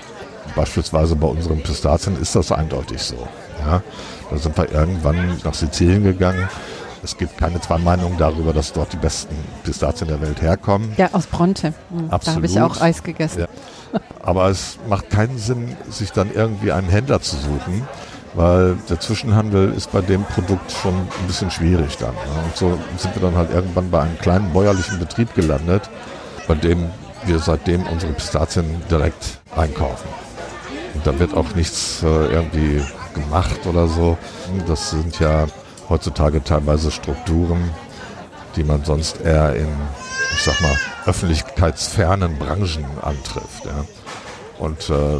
Beispielsweise 0.55 1.15
bei 1.15 1.27
unseren 1.27 1.61
Pistazien 1.61 2.19
ist 2.21 2.35
das 2.35 2.51
eindeutig 2.51 3.01
so. 3.01 3.15
Ja, 3.59 3.81
da 4.29 4.37
sind 4.37 4.57
wir 4.57 4.71
irgendwann 4.71 5.39
nach 5.43 5.53
Sizilien 5.53 6.03
gegangen. 6.03 6.49
Es 7.05 7.17
gibt 7.17 7.37
keine 7.37 7.61
zwei 7.61 7.77
Meinungen 7.77 8.17
darüber, 8.17 8.51
dass 8.51 8.73
dort 8.73 8.91
die 8.91 8.97
besten 8.97 9.35
Pistazien 9.63 10.07
der 10.07 10.19
Welt 10.21 10.41
herkommen. 10.41 10.91
Ja, 10.97 11.09
aus 11.11 11.27
Bronte. 11.27 11.75
Mhm. 11.91 12.09
Da 12.09 12.33
habe 12.33 12.47
ich 12.47 12.59
auch 12.59 12.81
Eis 12.81 13.03
gegessen. 13.03 13.41
Ja. 13.41 13.47
Aber 14.23 14.49
es 14.49 14.79
macht 14.89 15.11
keinen 15.11 15.37
Sinn, 15.37 15.77
sich 15.87 16.11
dann 16.11 16.33
irgendwie 16.33 16.71
einen 16.71 16.89
Händler 16.89 17.21
zu 17.21 17.35
suchen, 17.35 17.87
weil 18.33 18.75
der 18.89 18.99
Zwischenhandel 18.99 19.71
ist 19.73 19.91
bei 19.91 20.01
dem 20.01 20.23
Produkt 20.23 20.71
schon 20.71 20.95
ein 20.95 21.27
bisschen 21.27 21.51
schwierig 21.51 21.95
dann. 21.97 22.15
Ne? 22.15 22.43
Und 22.43 22.57
so 22.57 22.79
sind 22.97 23.13
wir 23.13 23.21
dann 23.21 23.35
halt 23.37 23.53
irgendwann 23.53 23.91
bei 23.91 24.01
einem 24.01 24.17
kleinen 24.17 24.51
bäuerlichen 24.51 24.97
Betrieb 24.97 25.35
gelandet, 25.35 25.87
bei 26.47 26.55
dem 26.55 26.89
wir 27.25 27.37
seitdem 27.37 27.85
unsere 27.85 28.13
Pistazien 28.13 28.65
direkt 28.89 29.41
einkaufen. 29.55 30.07
Und 30.95 31.05
da 31.05 31.19
wird 31.19 31.35
auch 31.35 31.53
nichts 31.53 32.01
äh, 32.01 32.07
irgendwie 32.07 32.81
gemacht 33.13 33.67
oder 33.67 33.87
so. 33.87 34.17
Das 34.67 34.89
sind 34.89 35.19
ja 35.19 35.45
heutzutage 35.89 36.43
teilweise 36.43 36.91
Strukturen, 36.91 37.69
die 38.55 38.63
man 38.63 38.83
sonst 38.83 39.21
eher 39.21 39.55
in, 39.55 39.67
ich 40.35 40.43
sag 40.43 40.59
mal, 40.61 40.75
öffentlichkeitsfernen 41.05 42.37
Branchen 42.37 42.85
antrifft. 43.01 43.65
Ja. 43.65 43.85
Und 44.59 44.89
äh, 44.89 45.17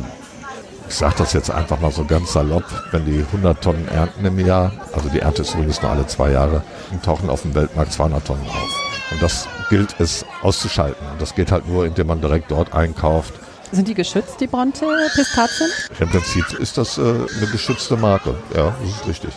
ich 0.88 0.95
sage 0.95 1.15
das 1.17 1.34
jetzt 1.34 1.50
einfach 1.50 1.79
mal 1.79 1.91
so 1.91 2.05
ganz 2.05 2.34
salopp, 2.34 2.63
wenn 2.91 3.05
die 3.05 3.19
100 3.19 3.62
Tonnen 3.62 3.88
ernten 3.88 4.25
im 4.25 4.39
Jahr, 4.39 4.72
also 4.93 5.10
die 5.10 5.19
Ernte 5.19 5.41
ist 5.41 5.53
übrigens 5.53 5.81
nur 5.81 5.91
alle 5.91 6.05
zwei 6.07 6.31
Jahre, 6.31 6.63
tauchen 7.03 7.29
auf 7.29 7.41
dem 7.41 7.55
Weltmarkt 7.55 7.91
200 7.93 8.25
Tonnen 8.25 8.48
auf. 8.48 9.12
Und 9.12 9.22
das 9.22 9.48
gilt 9.69 9.95
es 10.00 10.25
auszuschalten. 10.41 11.05
Und 11.12 11.22
das 11.22 11.36
geht 11.36 11.51
halt 11.51 11.67
nur, 11.67 11.86
indem 11.86 12.07
man 12.07 12.22
direkt 12.22 12.51
dort 12.51 12.74
einkauft. 12.74 13.34
Sind 13.72 13.88
die 13.88 13.93
geschützt, 13.93 14.39
die 14.39 14.48
Bronte-Pistazien? 14.48 15.69
Im 16.00 16.10
Prinzip 16.10 16.53
ist 16.60 16.77
das 16.77 16.98
äh, 16.98 17.01
eine 17.01 17.48
geschützte 17.51 17.98
Marke. 17.98 18.36
Ja, 18.55 18.75
das 18.81 18.89
ist 18.91 19.07
richtig. 19.07 19.31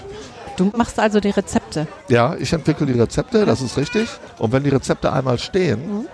Du 0.58 0.72
machst 0.76 0.98
also 0.98 1.20
die 1.20 1.30
Rezepte? 1.30 1.86
Ja, 2.08 2.34
ich 2.34 2.52
entwickle 2.52 2.84
die 2.84 2.98
Rezepte, 2.98 3.46
das 3.46 3.60
ist 3.60 3.76
richtig. 3.76 4.08
Und 4.38 4.52
wenn 4.52 4.64
die 4.64 4.70
Rezepte 4.70 5.12
einmal 5.12 5.38
stehen, 5.38 5.80
mhm. 5.88 6.06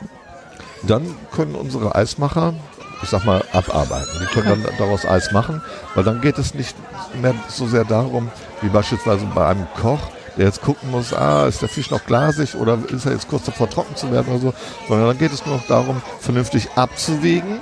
dann 0.82 1.16
können 1.32 1.54
unsere 1.54 1.94
Eismacher 1.94 2.54
ich 3.02 3.10
sag 3.10 3.24
mal, 3.24 3.44
abarbeiten. 3.52 4.10
Die 4.20 4.26
können 4.26 4.64
dann 4.64 4.74
daraus 4.78 5.04
Eis 5.04 5.30
machen, 5.32 5.60
weil 5.94 6.04
dann 6.04 6.20
geht 6.20 6.38
es 6.38 6.54
nicht 6.54 6.74
mehr 7.20 7.34
so 7.48 7.66
sehr 7.66 7.84
darum, 7.84 8.30
wie 8.62 8.68
beispielsweise 8.68 9.26
bei 9.34 9.46
einem 9.46 9.66
Koch, 9.80 10.00
der 10.38 10.46
jetzt 10.46 10.62
gucken 10.62 10.90
muss, 10.90 11.12
ah, 11.12 11.46
ist 11.46 11.60
der 11.60 11.68
Fisch 11.68 11.90
noch 11.90 12.04
glasig 12.06 12.54
oder 12.54 12.78
ist 12.88 13.04
er 13.04 13.12
jetzt 13.12 13.28
kurz 13.28 13.44
davor 13.44 13.68
trocken 13.68 13.94
zu 13.94 14.10
werden 14.10 14.28
oder 14.28 14.40
so, 14.40 14.54
sondern 14.88 15.08
dann 15.08 15.18
geht 15.18 15.32
es 15.32 15.44
nur 15.44 15.56
noch 15.56 15.66
darum, 15.66 16.00
vernünftig 16.20 16.68
abzuwägen, 16.76 17.60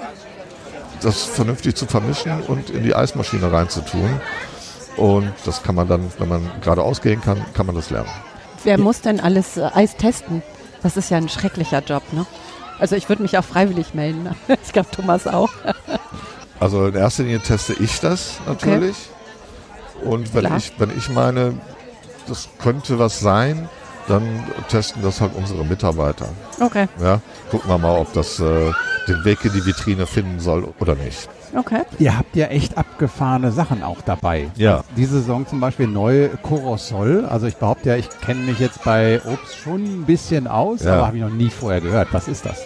das 1.02 1.24
vernünftig 1.24 1.74
zu 1.74 1.86
vermischen 1.86 2.40
und 2.42 2.70
in 2.70 2.84
die 2.84 2.94
Eismaschine 2.94 3.50
reinzutun. 3.52 4.20
Und 4.96 5.32
das 5.44 5.62
kann 5.62 5.74
man 5.74 5.88
dann, 5.88 6.12
wenn 6.18 6.28
man 6.28 6.50
gerade 6.60 6.82
ausgehen 6.82 7.20
kann, 7.20 7.42
kann 7.54 7.66
man 7.66 7.74
das 7.74 7.90
lernen. 7.90 8.10
Wer 8.64 8.78
muss 8.78 9.00
denn 9.00 9.20
alles 9.20 9.56
äh, 9.56 9.68
Eis 9.74 9.96
testen? 9.96 10.42
Das 10.82 10.96
ist 10.96 11.10
ja 11.10 11.16
ein 11.16 11.28
schrecklicher 11.28 11.82
Job, 11.82 12.02
ne? 12.12 12.26
Also 12.78 12.96
ich 12.96 13.08
würde 13.08 13.22
mich 13.22 13.38
auch 13.38 13.44
freiwillig 13.44 13.94
melden. 13.94 14.34
Ich 14.64 14.72
glaube, 14.72 14.90
Thomas 14.90 15.26
auch. 15.26 15.50
Also 16.60 16.86
in 16.86 16.94
erster 16.94 17.24
Linie 17.24 17.40
teste 17.40 17.72
ich 17.72 17.98
das 17.98 18.34
natürlich. 18.46 18.94
Okay. 20.00 20.08
Und 20.08 20.32
wenn 20.32 20.56
ich, 20.56 20.72
wenn 20.78 20.96
ich 20.96 21.08
meine, 21.08 21.54
das 22.28 22.48
könnte 22.62 23.00
was 23.00 23.18
sein, 23.18 23.68
dann 24.06 24.22
testen 24.68 25.02
das 25.02 25.20
halt 25.20 25.34
unsere 25.34 25.64
Mitarbeiter. 25.64 26.28
Okay. 26.60 26.86
Ja, 27.00 27.20
gucken 27.50 27.68
wir 27.68 27.78
mal, 27.78 27.98
ob 27.98 28.12
das 28.12 28.38
äh, 28.38 28.72
den 29.08 29.24
Weg 29.24 29.44
in 29.44 29.52
die 29.52 29.66
Vitrine 29.66 30.06
finden 30.06 30.38
soll 30.38 30.72
oder 30.78 30.94
nicht. 30.94 31.28
Okay. 31.54 31.82
Ihr 31.98 32.16
habt 32.16 32.34
ja 32.34 32.46
echt 32.46 32.78
abgefahrene 32.78 33.52
Sachen 33.52 33.82
auch 33.82 34.00
dabei. 34.00 34.50
Ja. 34.56 34.84
Diese 34.96 35.20
Saison 35.20 35.46
zum 35.46 35.60
Beispiel 35.60 35.86
neu 35.86 36.30
Corosol. 36.42 37.26
Also 37.26 37.46
ich 37.46 37.56
behaupte 37.56 37.90
ja, 37.90 37.96
ich 37.96 38.08
kenne 38.20 38.42
mich 38.42 38.58
jetzt 38.58 38.82
bei 38.84 39.20
Obst 39.24 39.56
schon 39.56 39.82
ein 39.82 40.04
bisschen 40.04 40.46
aus, 40.46 40.84
ja. 40.84 40.94
aber 40.94 41.06
habe 41.06 41.16
ich 41.18 41.22
noch 41.22 41.30
nie 41.30 41.50
vorher 41.50 41.80
gehört. 41.80 42.08
Was 42.12 42.28
ist 42.28 42.46
das? 42.46 42.62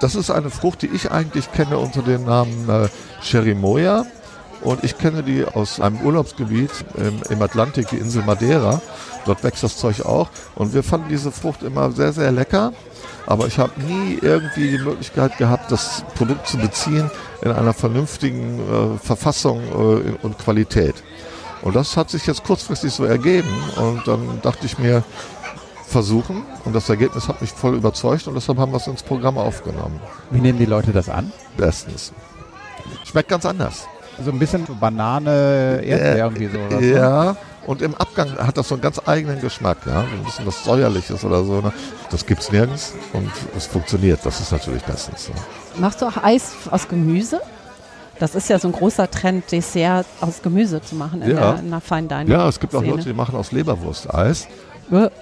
Das 0.00 0.14
ist 0.14 0.30
eine 0.30 0.50
Frucht, 0.50 0.82
die 0.82 0.88
ich 0.88 1.10
eigentlich 1.10 1.50
kenne 1.52 1.78
unter 1.78 2.02
dem 2.02 2.24
Namen 2.24 2.68
äh, 2.68 2.88
Cherimoya. 3.22 4.04
Und 4.62 4.84
ich 4.84 4.98
kenne 4.98 5.22
die 5.22 5.44
aus 5.44 5.80
einem 5.80 6.00
Urlaubsgebiet 6.00 6.70
im, 6.96 7.20
im 7.30 7.42
Atlantik, 7.42 7.88
die 7.88 7.96
Insel 7.96 8.22
Madeira. 8.22 8.80
Dort 9.24 9.44
wächst 9.44 9.62
das 9.62 9.76
Zeug 9.76 10.04
auch. 10.04 10.28
Und 10.54 10.74
wir 10.74 10.82
fanden 10.82 11.08
diese 11.08 11.30
Frucht 11.30 11.62
immer 11.62 11.92
sehr, 11.92 12.12
sehr 12.12 12.32
lecker 12.32 12.72
aber 13.26 13.48
ich 13.48 13.58
habe 13.58 13.72
nie 13.82 14.18
irgendwie 14.22 14.70
die 14.70 14.78
Möglichkeit 14.78 15.36
gehabt, 15.36 15.70
das 15.72 16.04
Produkt 16.14 16.46
zu 16.46 16.58
beziehen 16.58 17.10
in 17.42 17.50
einer 17.50 17.72
vernünftigen 17.72 18.60
äh, 18.60 18.98
Verfassung 18.98 19.60
äh, 19.64 20.14
und 20.22 20.38
Qualität. 20.38 20.94
Und 21.62 21.74
das 21.74 21.96
hat 21.96 22.10
sich 22.10 22.26
jetzt 22.26 22.44
kurzfristig 22.44 22.92
so 22.92 23.04
ergeben 23.04 23.48
und 23.76 24.06
dann 24.06 24.40
dachte 24.42 24.66
ich 24.66 24.78
mir, 24.78 25.02
versuchen 25.88 26.44
und 26.64 26.74
das 26.74 26.88
Ergebnis 26.88 27.28
hat 27.28 27.40
mich 27.40 27.52
voll 27.52 27.76
überzeugt 27.76 28.26
und 28.26 28.34
deshalb 28.34 28.58
haben 28.58 28.72
wir 28.72 28.78
es 28.78 28.88
ins 28.88 29.04
Programm 29.04 29.38
aufgenommen. 29.38 30.00
Wie 30.30 30.40
nehmen 30.40 30.58
die 30.58 30.66
Leute 30.66 30.92
das 30.92 31.08
an? 31.08 31.32
Bestens. 31.56 32.12
Schmeckt 33.04 33.28
ganz 33.28 33.46
anders. 33.46 33.86
So 34.24 34.30
ein 34.30 34.38
bisschen 34.38 34.66
Banane, 34.80 35.82
Erdbeer 35.84 36.14
äh, 36.14 36.18
irgendwie 36.18 36.46
so. 36.46 36.58
Oder 36.58 36.80
ja, 36.80 37.36
und 37.66 37.82
im 37.82 37.94
Abgang 37.96 38.30
hat 38.38 38.56
das 38.56 38.68
so 38.68 38.76
einen 38.76 38.82
ganz 38.82 39.00
eigenen 39.06 39.40
Geschmack, 39.40 39.78
ja, 39.86 40.02
so 40.02 40.16
ein 40.16 40.24
bisschen 40.24 40.46
was 40.46 40.64
Säuerliches 40.64 41.24
oder 41.24 41.42
so. 41.44 41.60
Ne? 41.60 41.72
Das 42.10 42.24
gibt's 42.24 42.50
nirgends 42.52 42.94
und 43.12 43.30
es 43.56 43.66
funktioniert. 43.66 44.20
Das 44.24 44.40
ist 44.40 44.52
natürlich 44.52 44.82
bestens. 44.84 45.28
Ne? 45.28 45.34
Machst 45.78 46.00
du 46.00 46.06
auch 46.06 46.16
Eis 46.22 46.52
aus 46.70 46.88
Gemüse? 46.88 47.40
Das 48.18 48.34
ist 48.34 48.48
ja 48.48 48.58
so 48.58 48.68
ein 48.68 48.72
großer 48.72 49.10
Trend, 49.10 49.50
Dessert 49.52 50.06
aus 50.20 50.40
Gemüse 50.40 50.80
zu 50.80 50.94
machen 50.94 51.20
in, 51.22 51.32
ja. 51.32 51.52
der, 51.52 51.58
in 51.60 51.70
der 51.70 51.80
Fine 51.80 52.08
Dining. 52.08 52.28
Ja, 52.28 52.48
es 52.48 52.58
gibt 52.58 52.74
auch 52.74 52.82
Leute, 52.82 53.04
die 53.04 53.12
machen 53.12 53.34
aus 53.34 53.52
Leberwurst 53.52 54.12
Eis. 54.14 54.46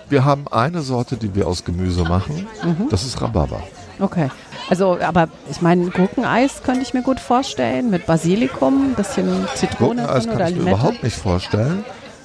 Wir 0.09 0.25
haben 0.25 0.47
eine 0.49 0.83
Sorte, 0.83 1.17
die 1.17 1.35
wir 1.35 1.49
aus 1.49 1.65
Gemüse 1.65 2.05
machen. 2.05 2.47
Mhm. 2.63 2.89
Das 2.91 3.05
ist 3.05 3.21
Rhabarber. 3.21 3.63
Okay. 4.01 4.31
Also, 4.71 4.99
aber 5.01 5.29
ich 5.51 5.61
meine, 5.61 5.91
Gurkeneis 5.91 6.63
könnte 6.63 6.83
ich 6.83 6.95
mir 6.95 7.03
gut 7.03 7.21
vorstellen 7.21 7.91
mit 7.91 8.07
Basilikum, 8.07 8.91
ein 8.91 8.95
bisschen 8.95 9.47
Zitrone 9.55 10.03
Gurkeneis 10.03 10.27
kann 10.27 10.49
ich 10.49 10.57
mir 10.57 10.71
überhaupt 10.71 11.03
nicht 11.03 11.17
vorstellen 11.17 11.85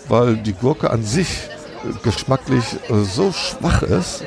weil 0.10 0.38
die 0.38 0.54
Gurke 0.54 0.90
an 0.90 1.04
sich 1.04 1.30
äh, 1.30 1.94
geschmacklich 2.04 2.66
äh, 2.90 3.04
so 3.04 3.32
schwach 3.32 3.84
ist. 3.84 4.24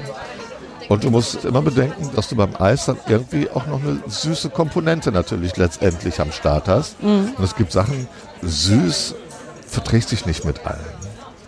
Und 0.89 1.05
du 1.05 1.11
musst 1.11 1.45
immer 1.45 1.63
bedenken, 1.63 2.11
dass 2.15 2.29
du 2.29 2.37
beim 2.37 2.55
Eis 2.59 2.87
dann 2.87 2.99
irgendwie 3.07 3.49
auch 3.49 3.67
noch 3.67 3.81
eine 3.81 4.01
süße 4.07 4.51
Komponente 4.51 5.11
natürlich 5.11 5.57
letztendlich 5.57 6.21
am 6.21 6.33
Start 6.33 6.69
hast. 6.69 7.03
Mhm. 7.03 7.33
Und 7.37 7.45
es 7.45 7.57
gibt 7.57 7.73
Sachen, 7.73 8.09
süß 8.43 9.15
verträgt 9.67 10.09
sich 10.09 10.27
nicht 10.27 10.45
mit 10.45 10.67
allen. 10.67 11.02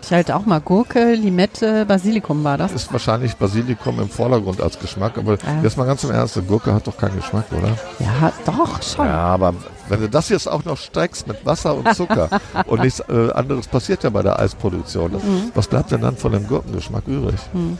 Ich 0.05 0.13
halte 0.13 0.35
auch 0.35 0.45
mal 0.45 0.61
Gurke, 0.61 1.15
Limette, 1.15 1.83
Basilikum 1.87 2.43
war 2.43 2.59
das. 2.59 2.71
Ist 2.73 2.93
wahrscheinlich 2.93 3.37
Basilikum 3.37 3.99
im 3.99 4.07
Vordergrund 4.07 4.61
als 4.61 4.77
Geschmack, 4.77 5.17
aber 5.17 5.31
ja. 5.33 5.63
jetzt 5.63 5.77
mal 5.77 5.85
ganz 5.85 6.03
im 6.03 6.11
Ernst, 6.11 6.39
Gurke 6.47 6.75
hat 6.75 6.85
doch 6.85 6.95
keinen 6.95 7.15
Geschmack, 7.15 7.45
oder? 7.51 7.69
Ja, 7.97 8.31
doch, 8.45 8.83
schon. 8.83 9.07
Ja, 9.07 9.17
aber 9.17 9.55
wenn 9.89 10.01
du 10.01 10.07
das 10.07 10.29
jetzt 10.29 10.47
auch 10.47 10.63
noch 10.63 10.77
streckst 10.77 11.27
mit 11.27 11.43
Wasser 11.43 11.73
und 11.73 11.91
Zucker 11.95 12.29
und 12.67 12.81
nichts 12.81 12.99
äh, 12.99 13.31
anderes 13.33 13.67
passiert 13.67 14.03
ja 14.03 14.11
bei 14.11 14.21
der 14.21 14.37
Eisproduktion, 14.37 15.13
das, 15.13 15.23
mhm. 15.23 15.51
was 15.55 15.67
bleibt 15.67 15.89
denn 15.89 16.01
dann 16.01 16.17
von 16.17 16.33
dem 16.33 16.47
Gurkengeschmack 16.47 17.07
übrig? 17.07 17.39
Mhm. 17.53 17.79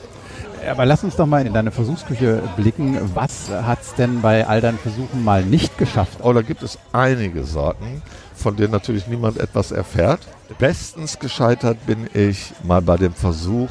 Aber 0.68 0.88
lass 0.88 1.04
uns 1.04 1.16
doch 1.16 1.28
mal 1.28 1.46
in 1.46 1.54
deine 1.54 1.70
Versuchsküche 1.70 2.42
blicken. 2.58 2.98
Was 3.14 3.52
hat 3.52 3.84
es 3.84 3.94
denn 3.94 4.22
bei 4.22 4.48
all 4.48 4.62
deinen 4.62 4.80
Versuchen 4.80 5.24
mal 5.24 5.46
nicht 5.46 5.78
geschafft? 5.78 6.18
Oh, 6.24 6.34
da 6.34 6.42
gibt 6.42 6.64
es 6.64 6.80
einige 6.92 7.44
Sorten 7.44 8.02
von 8.46 8.56
denen 8.56 8.74
natürlich 8.74 9.08
niemand 9.08 9.40
etwas 9.40 9.72
erfährt. 9.72 10.20
Bestens 10.60 11.18
gescheitert 11.18 11.84
bin 11.88 12.08
ich 12.14 12.54
mal 12.62 12.80
bei 12.84 12.96
dem 12.96 13.12
Versuch, 13.12 13.70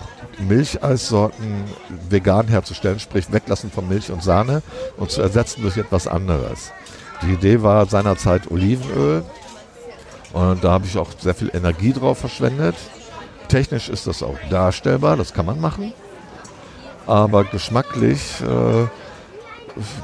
Milcheissorten 0.48 1.62
vegan 2.10 2.48
herzustellen, 2.48 2.98
sprich 2.98 3.32
weglassen 3.32 3.70
von 3.70 3.88
Milch 3.88 4.10
und 4.10 4.24
Sahne 4.24 4.62
und 4.96 5.12
zu 5.12 5.22
ersetzen 5.22 5.62
durch 5.62 5.76
etwas 5.76 6.08
anderes. 6.08 6.72
Die 7.22 7.34
Idee 7.34 7.62
war 7.62 7.86
seinerzeit 7.86 8.50
Olivenöl 8.50 9.22
und 10.32 10.64
da 10.64 10.72
habe 10.72 10.86
ich 10.86 10.98
auch 10.98 11.10
sehr 11.20 11.36
viel 11.36 11.52
Energie 11.54 11.92
drauf 11.92 12.18
verschwendet. 12.18 12.74
Technisch 13.46 13.88
ist 13.88 14.08
das 14.08 14.24
auch 14.24 14.38
darstellbar, 14.50 15.16
das 15.16 15.32
kann 15.32 15.46
man 15.46 15.60
machen. 15.60 15.92
Aber 17.06 17.44
geschmacklich 17.44 18.40
äh, 18.40 18.88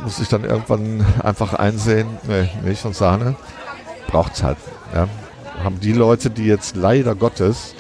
muss 0.04 0.20
ich 0.20 0.28
dann 0.28 0.44
irgendwann 0.44 1.04
einfach 1.24 1.54
einsehen, 1.54 2.06
nee, 2.28 2.48
Milch 2.62 2.84
und 2.84 2.94
Sahne 2.94 3.34
braucht 4.10 4.34
es 4.34 4.42
halt. 4.42 4.58
Ja. 4.94 5.08
Haben 5.62 5.80
die 5.80 5.92
Leute, 5.92 6.30
die 6.30 6.44
jetzt 6.44 6.76
leider 6.76 7.14
Gottes 7.14 7.74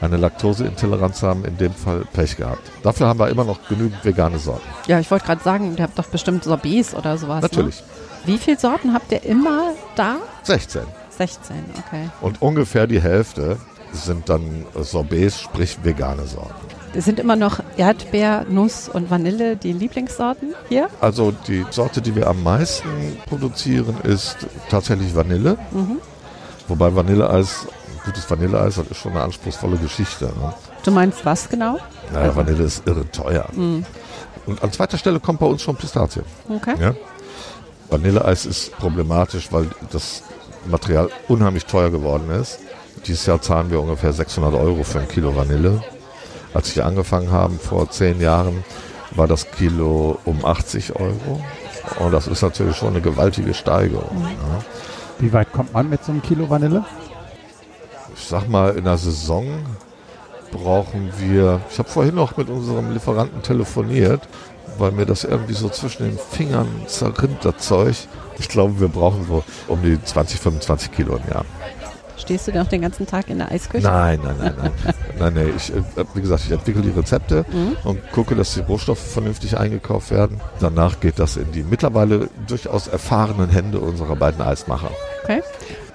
eine 0.00 0.16
Laktoseintoleranz 0.16 1.22
haben, 1.22 1.44
in 1.44 1.56
dem 1.56 1.72
Fall 1.72 2.04
Pech 2.12 2.36
gehabt. 2.36 2.62
Dafür 2.82 3.08
haben 3.08 3.18
wir 3.18 3.28
immer 3.28 3.44
noch 3.44 3.58
genügend 3.68 4.04
vegane 4.04 4.38
Sorten. 4.38 4.66
Ja, 4.86 5.00
ich 5.00 5.10
wollte 5.10 5.26
gerade 5.26 5.42
sagen, 5.42 5.74
ihr 5.76 5.82
habt 5.82 5.98
doch 5.98 6.06
bestimmt 6.06 6.44
Sorbets 6.44 6.94
oder 6.94 7.18
sowas. 7.18 7.42
Natürlich. 7.42 7.80
Ne? 7.80 7.86
Wie 8.26 8.38
viele 8.38 8.58
Sorten 8.58 8.94
habt 8.94 9.10
ihr 9.10 9.24
immer 9.24 9.72
da? 9.96 10.16
16. 10.44 10.82
16, 11.10 11.56
okay. 11.78 12.10
Und 12.20 12.40
ungefähr 12.40 12.86
die 12.86 13.00
Hälfte 13.00 13.58
sind 13.92 14.28
dann 14.28 14.66
Sorbets, 14.80 15.40
sprich 15.40 15.78
vegane 15.82 16.26
Sorten. 16.26 16.54
Es 16.94 17.04
sind 17.04 17.20
immer 17.20 17.36
noch 17.36 17.60
Erdbeer, 17.76 18.46
Nuss 18.48 18.88
und 18.88 19.10
Vanille 19.10 19.56
die 19.56 19.72
Lieblingssorten 19.72 20.54
hier? 20.68 20.88
Also 21.00 21.32
die 21.46 21.64
Sorte, 21.70 22.00
die 22.00 22.14
wir 22.14 22.26
am 22.26 22.42
meisten 22.42 22.88
produzieren, 23.26 23.96
ist 24.02 24.38
tatsächlich 24.70 25.14
Vanille. 25.14 25.58
Mhm. 25.70 25.98
Wobei 26.66 26.94
Vanilleeis, 26.94 27.66
gutes 28.04 28.30
Vanilleeis, 28.30 28.76
das 28.76 28.86
ist 28.88 28.96
schon 28.96 29.12
eine 29.12 29.22
anspruchsvolle 29.22 29.76
Geschichte. 29.76 30.26
Ne? 30.26 30.54
Du 30.84 30.90
meinst 30.90 31.24
was 31.24 31.48
genau? 31.48 31.78
Naja, 32.12 32.34
Vanille 32.34 32.64
ist 32.64 32.86
irre 32.86 33.10
teuer. 33.10 33.46
Mhm. 33.52 33.84
Und 34.46 34.62
an 34.62 34.72
zweiter 34.72 34.96
Stelle 34.96 35.20
kommt 35.20 35.40
bei 35.40 35.46
uns 35.46 35.62
schon 35.62 35.76
Pistazie. 35.76 36.22
Okay. 36.48 36.74
Ja? 36.80 36.94
Vanilleeis 37.90 38.46
ist 38.46 38.76
problematisch, 38.78 39.52
weil 39.52 39.68
das 39.92 40.22
Material 40.66 41.10
unheimlich 41.28 41.66
teuer 41.66 41.90
geworden 41.90 42.30
ist. 42.30 42.58
Dieses 43.06 43.26
Jahr 43.26 43.40
zahlen 43.40 43.70
wir 43.70 43.80
ungefähr 43.80 44.12
600 44.12 44.54
Euro 44.54 44.84
für 44.84 45.00
ein 45.00 45.08
Kilo 45.08 45.34
Vanille. 45.36 45.82
Als 46.58 46.74
wir 46.74 46.84
angefangen 46.86 47.30
haben 47.30 47.56
vor 47.60 47.88
zehn 47.88 48.20
Jahren, 48.20 48.64
war 49.12 49.28
das 49.28 49.48
Kilo 49.52 50.18
um 50.24 50.44
80 50.44 50.96
Euro. 50.96 51.40
Und 52.00 52.10
das 52.10 52.26
ist 52.26 52.42
natürlich 52.42 52.74
schon 52.74 52.88
eine 52.88 53.00
gewaltige 53.00 53.54
Steigerung. 53.54 54.24
Ja. 54.24 54.64
Wie 55.20 55.32
weit 55.32 55.52
kommt 55.52 55.72
man 55.72 55.88
mit 55.88 56.02
so 56.02 56.10
einem 56.10 56.20
Kilo 56.20 56.50
Vanille? 56.50 56.84
Ich 58.16 58.26
sag 58.26 58.48
mal, 58.48 58.76
in 58.76 58.86
der 58.86 58.98
Saison 58.98 59.46
brauchen 60.50 61.12
wir, 61.18 61.60
ich 61.70 61.78
habe 61.78 61.88
vorhin 61.88 62.16
noch 62.16 62.36
mit 62.36 62.50
unserem 62.50 62.90
Lieferanten 62.90 63.40
telefoniert, 63.40 64.22
weil 64.78 64.90
mir 64.90 65.06
das 65.06 65.22
irgendwie 65.22 65.54
so 65.54 65.68
zwischen 65.68 66.06
den 66.06 66.18
Fingern 66.18 66.66
zerrinnt, 66.88 67.44
das 67.44 67.58
Zeug. 67.58 67.94
Ich 68.40 68.48
glaube, 68.48 68.80
wir 68.80 68.88
brauchen 68.88 69.24
so 69.28 69.44
um 69.68 69.80
die 69.80 70.02
20, 70.02 70.40
25 70.40 70.90
Kilo 70.90 71.20
im 71.24 71.32
Jahr. 71.32 71.44
Stehst 72.18 72.48
du 72.48 72.52
noch 72.52 72.66
den 72.66 72.82
ganzen 72.82 73.06
Tag 73.06 73.28
in 73.30 73.38
der 73.38 73.50
Eisküche? 73.52 73.86
Nein, 73.86 74.20
nein, 74.22 74.36
nein, 74.38 74.54
nein. 74.60 74.72
nein, 75.18 75.34
nein. 75.34 75.52
Ich, 75.56 75.70
äh, 75.74 75.82
wie 76.14 76.20
gesagt, 76.20 76.42
ich 76.46 76.50
entwickle 76.52 76.82
die 76.82 76.90
Rezepte 76.90 77.44
Mhm. 77.52 77.76
und 77.84 78.12
gucke, 78.12 78.34
dass 78.34 78.54
die 78.54 78.60
Rohstoffe 78.60 78.98
vernünftig 78.98 79.56
eingekauft 79.58 80.10
werden. 80.10 80.40
Danach 80.60 81.00
geht 81.00 81.18
das 81.18 81.36
in 81.36 81.50
die 81.52 81.62
mittlerweile 81.62 82.28
durchaus 82.46 82.88
erfahrenen 82.88 83.48
Hände 83.50 83.78
unserer 83.80 84.16
beiden 84.16 84.40
Eismacher. 84.42 84.90
Okay. 85.24 85.42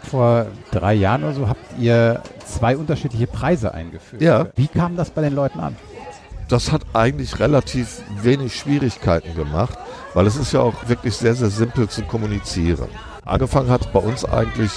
Vor 0.10 0.46
drei 0.72 0.94
Jahren 0.94 1.24
oder 1.24 1.34
so 1.34 1.48
habt 1.48 1.80
ihr 1.80 2.22
zwei 2.46 2.78
unterschiedliche 2.78 3.28
Preise 3.28 3.74
eingeführt. 3.74 4.22
Ja. 4.22 4.48
Wie 4.56 4.68
kam 4.68 4.96
das 4.96 5.10
bei 5.10 5.22
den 5.22 5.34
Leuten 5.34 5.60
an? 5.60 5.76
Das 6.50 6.72
hat 6.72 6.82
eigentlich 6.94 7.40
relativ 7.40 8.02
wenig 8.22 8.56
Schwierigkeiten 8.56 9.34
gemacht, 9.36 9.78
weil 10.14 10.28
es 10.28 10.36
ist 10.36 10.52
ja 10.54 10.60
auch 10.60 10.74
wirklich 10.88 11.16
sehr, 11.16 11.36
sehr 11.36 11.50
simpel 11.50 11.88
zu 11.88 12.04
kommunizieren. 12.04 12.90
Angefangen 13.26 13.70
hat 13.70 13.92
bei 13.94 14.00
uns 14.00 14.26
eigentlich 14.26 14.72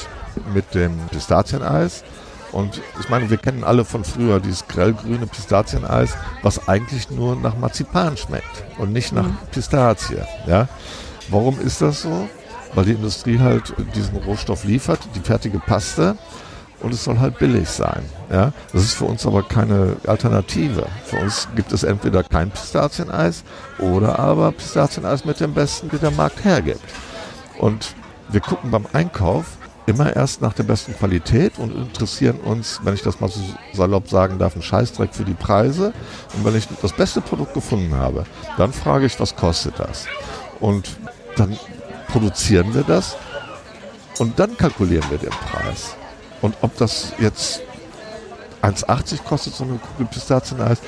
mit 0.53 0.75
dem 0.75 0.97
Pistazieneis. 1.11 2.05
Und 2.53 2.81
ich 3.01 3.09
meine, 3.09 3.29
wir 3.29 3.37
kennen 3.37 3.65
alle 3.65 3.85
von 3.85 4.05
früher 4.05 4.41
dieses 4.41 4.67
grellgrüne 4.67 5.27
Pistazieneis, 5.27 6.17
was 6.43 6.69
eigentlich 6.69 7.11
nur 7.11 7.37
nach 7.37 7.57
Marzipan 7.59 8.17
schmeckt 8.17 8.65
und 8.79 8.93
nicht 8.93 9.13
nach 9.13 9.27
Pistazie. 9.51 10.23
Ja? 10.47 10.69
Warum 11.29 11.61
ist 11.61 11.83
das 11.83 12.03
so? 12.03 12.29
Weil 12.75 12.85
die 12.85 12.93
Industrie 12.93 13.39
halt 13.39 13.75
diesen 13.95 14.17
Rohstoff 14.19 14.65
liefert, 14.65 15.01
die 15.15 15.21
fertige 15.21 15.59
Paste, 15.59 16.17
und 16.81 16.93
es 16.93 17.05
soll 17.05 17.19
halt 17.19 17.39
billig 17.39 17.69
sein. 17.69 18.03
Ja? 18.31 18.53
Das 18.73 18.83
ist 18.83 18.95
für 18.95 19.07
uns 19.07 19.27
aber 19.27 19.43
keine 19.43 19.97
Alternative. 20.07 20.87
Für 21.05 21.17
uns 21.19 21.49
gibt 21.57 21.73
es 21.73 21.83
entweder 21.83 22.23
kein 22.23 22.51
Pistazieneis 22.51 23.45
oder 23.79 24.19
aber 24.19 24.53
Pistazieneis 24.53 25.25
mit 25.25 25.41
dem 25.41 25.55
besten, 25.55 25.89
die 25.91 25.99
der 25.99 26.11
Markt 26.11 26.45
hergibt. 26.45 26.85
Und 27.59 27.95
wir 28.29 28.41
gucken 28.41 28.71
beim 28.71 28.87
Einkauf 28.93 29.47
immer 29.87 30.15
erst 30.15 30.43
nach 30.43 30.53
der 30.53 30.65
besten 30.65 30.95
Qualität 30.95 31.59
und 31.59 31.75
interessieren 31.75 32.39
uns, 32.41 32.81
wenn 32.83 32.95
ich 32.95 33.03
das 33.03 33.21
mal 33.21 33.29
so 33.29 33.41
salopp 33.73 34.09
sagen 34.09 34.39
darf, 34.39 34.55
einen 34.55 34.63
Scheißdreck 34.63 35.15
für 35.15 35.25
die 35.25 35.35
Preise. 35.35 35.93
Und 36.35 36.45
wenn 36.45 36.57
ich 36.57 36.67
das 36.83 36.93
beste 36.93 37.21
Produkt 37.21 37.55
gefunden 37.55 37.95
habe, 37.95 38.25
dann 38.59 38.73
frage 38.73 39.07
ich, 39.07 39.19
was 39.21 39.37
kostet 39.37 39.79
das? 39.79 40.07
Und 40.61 40.97
dann 41.37 41.57
produzieren 42.09 42.75
wir 42.75 42.83
das 42.83 43.17
und 44.19 44.39
dann 44.39 44.57
kalkulieren 44.57 45.09
wir 45.11 45.19
den 45.19 45.31
Preis. 45.31 45.95
Und 46.43 46.57
ob 46.63 46.77
das 46.77 47.13
jetzt 47.19 47.63
1,80 48.63 49.23
kostet, 49.23 49.55
so 49.55 49.65
eine 49.65 49.79
Kugel 49.79 50.07
Pistazieneis, 50.07 50.79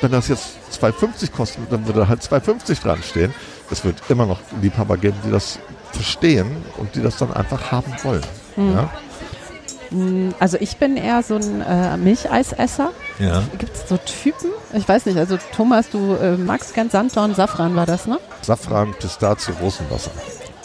wenn 0.00 0.10
das 0.10 0.28
jetzt 0.28 0.48
2,50 0.72 1.30
kostet, 1.30 1.72
dann 1.72 1.86
würde 1.86 2.08
halt 2.08 2.22
2,50 2.22 2.82
dran 2.82 3.02
stehen. 3.02 3.32
Es 3.70 3.84
wird 3.84 4.02
immer 4.08 4.26
noch 4.26 4.40
Liebhaber 4.60 4.96
geben, 4.96 5.16
die 5.24 5.30
das 5.30 5.58
verstehen 5.92 6.64
und 6.76 6.94
die 6.94 7.02
das 7.02 7.16
dann 7.18 7.32
einfach 7.32 7.70
haben 7.70 7.94
wollen. 8.02 8.24
Ja? 8.58 8.90
Also 10.38 10.58
ich 10.60 10.76
bin 10.76 10.96
eher 10.98 11.22
so 11.22 11.36
ein 11.36 11.62
äh, 11.62 11.96
Milcheisesser. 11.96 12.90
Ja. 13.18 13.42
Gibt 13.58 13.74
es 13.74 13.88
so 13.88 13.96
Typen? 13.96 14.50
Ich 14.74 14.86
weiß 14.86 15.06
nicht, 15.06 15.16
also 15.16 15.38
Thomas, 15.56 15.88
du 15.88 16.14
äh, 16.14 16.36
magst 16.36 16.74
gern 16.74 16.90
Sanddorn, 16.90 17.34
Safran 17.34 17.74
war 17.74 17.86
das, 17.86 18.06
ne? 18.06 18.18
Safran, 18.42 18.94
Pistazie, 18.98 19.52
Rosenwasser. 19.62 20.10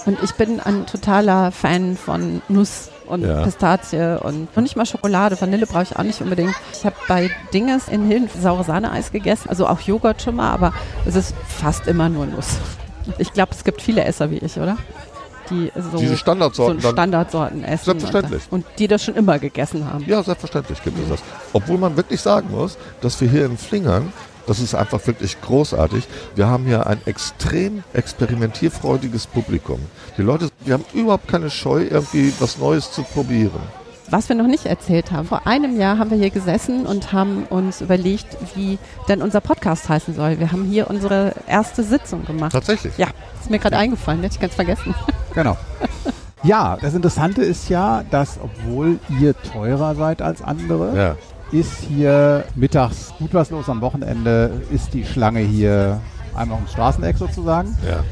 Und 0.06 0.22
ich 0.22 0.34
bin 0.34 0.60
ein 0.60 0.86
totaler 0.86 1.52
Fan 1.54 1.96
von 1.96 2.42
Nuss 2.50 2.90
und 3.06 3.24
Ja. 3.24 3.44
Pistazie 3.44 4.20
und 4.22 4.54
noch 4.56 4.64
nicht 4.64 4.76
mal 4.76 4.86
Schokolade. 4.86 5.40
Vanille 5.40 5.68
brauche 5.68 5.84
ich 5.84 5.96
auch 5.96 6.04
nicht 6.04 6.20
unbedingt. 6.22 6.54
Ich 6.74 6.86
habe 6.86 6.96
bei 7.08 7.30
Dinges 7.54 7.88
in 7.88 8.06
Hilden 8.06 8.30
saure 8.42 8.66
Sahne-Eis 8.66 9.14
gegessen, 9.14 9.48
also 9.50 9.68
auch 9.68 9.80
Joghurt 9.80 10.22
schon 10.22 10.36
mal, 10.36 10.52
aber 10.52 10.74
es 11.06 11.16
ist 11.16 11.34
fast 11.48 11.88
immer 11.88 12.10
nur 12.10 12.26
Nuss. 12.26 12.58
Ich 13.18 13.32
glaube, 13.32 13.52
es 13.54 13.64
gibt 13.64 13.82
viele 13.82 14.04
Esser 14.04 14.32
wie 14.32 14.40
ich, 14.40 14.58
oder? 14.58 14.78
Die 15.54 15.72
so, 15.80 15.98
Diese 15.98 16.18
Standardsorten 16.18 16.80
so 16.82 16.90
Standardsorten 16.90 17.64
essen. 17.64 17.86
Selbstverständlich. 17.86 18.44
Und, 18.50 18.66
und 18.66 18.80
die 18.80 18.88
das 18.88 19.04
schon 19.04 19.16
immer 19.16 19.40
gegessen 19.40 19.86
haben. 19.92 20.04
Ja, 20.08 20.24
selbstverständlich 20.24 20.84
gibt 20.84 20.98
es 21.00 21.10
das. 21.10 21.20
Obwohl 21.54 21.78
man 21.78 21.96
wirklich 21.96 22.22
sagen 22.22 22.50
muss, 22.52 22.78
dass 23.02 23.20
wir 23.22 23.30
hier 23.30 23.46
in 23.46 23.58
Flingern, 23.58 24.12
das 24.48 24.60
ist 24.60 24.76
einfach 24.76 25.06
wirklich 25.08 25.40
großartig, 25.42 26.06
wir 26.36 26.48
haben 26.48 26.66
hier 26.66 26.88
ein 26.88 27.00
extrem 27.06 27.84
experimentierfreudiges 27.94 29.28
Publikum. 29.28 29.80
Die 30.18 30.22
Leute, 30.22 30.50
wir 30.66 30.74
haben 30.74 30.86
überhaupt 30.94 31.28
keine 31.28 31.50
Scheu, 31.50 31.84
irgendwie 31.90 32.34
was 32.40 32.58
Neues 32.58 32.92
zu 32.92 33.04
probieren. 33.04 33.62
Was 34.10 34.30
wir 34.30 34.36
noch 34.36 34.48
nicht 34.48 34.66
erzählt 34.66 35.12
haben, 35.12 35.26
vor 35.28 35.48
einem 35.48 35.80
Jahr 35.80 35.98
haben 35.98 36.12
wir 36.12 36.18
hier 36.18 36.30
gesessen 36.30 36.86
und 36.86 37.14
haben 37.14 37.46
uns 37.50 37.82
überlegt, 37.82 38.28
wie 38.56 38.78
denn 39.08 39.22
unser 39.22 39.42
Podcast 39.42 39.90
heißen 39.90 40.14
soll. 40.14 40.40
Wir 40.40 40.52
haben 40.52 40.66
hier 40.66 40.90
unsere 40.90 41.34
erste 41.48 41.84
Sitzung 41.84 42.26
gemacht. 42.26 42.52
Tatsächlich. 42.52 42.96
Ja, 42.98 43.08
ist 43.42 43.50
mir 43.50 43.60
gerade 43.60 43.78
eingefallen, 43.78 44.22
hätte 44.22 44.36
ich 44.36 44.42
ganz 44.42 44.54
vergessen. 44.56 44.94
Genau. 45.34 45.58
Ja, 46.44 46.78
das 46.82 46.94
Interessante 46.94 47.42
ist 47.42 47.70
ja, 47.70 48.04
dass 48.12 48.38
obwohl 48.44 49.00
ihr 49.20 49.34
teurer 49.42 49.96
seid 49.96 50.22
als 50.22 50.42
andere, 50.44 50.96
Ja. 50.96 51.16
ist 51.58 51.80
hier 51.80 52.44
mittags 52.56 53.14
gut 53.18 53.34
was 53.34 53.50
los 53.50 53.70
am 53.70 53.82
Wochenende, 53.82 54.62
ist 54.72 54.94
die 54.94 55.06
Schlange 55.06 55.40
hier 55.40 56.02
einmal 56.36 56.58
ums 56.58 56.74
Straßeneck 56.74 57.18
sozusagen. 57.18 57.76
Ja. 57.88 58.04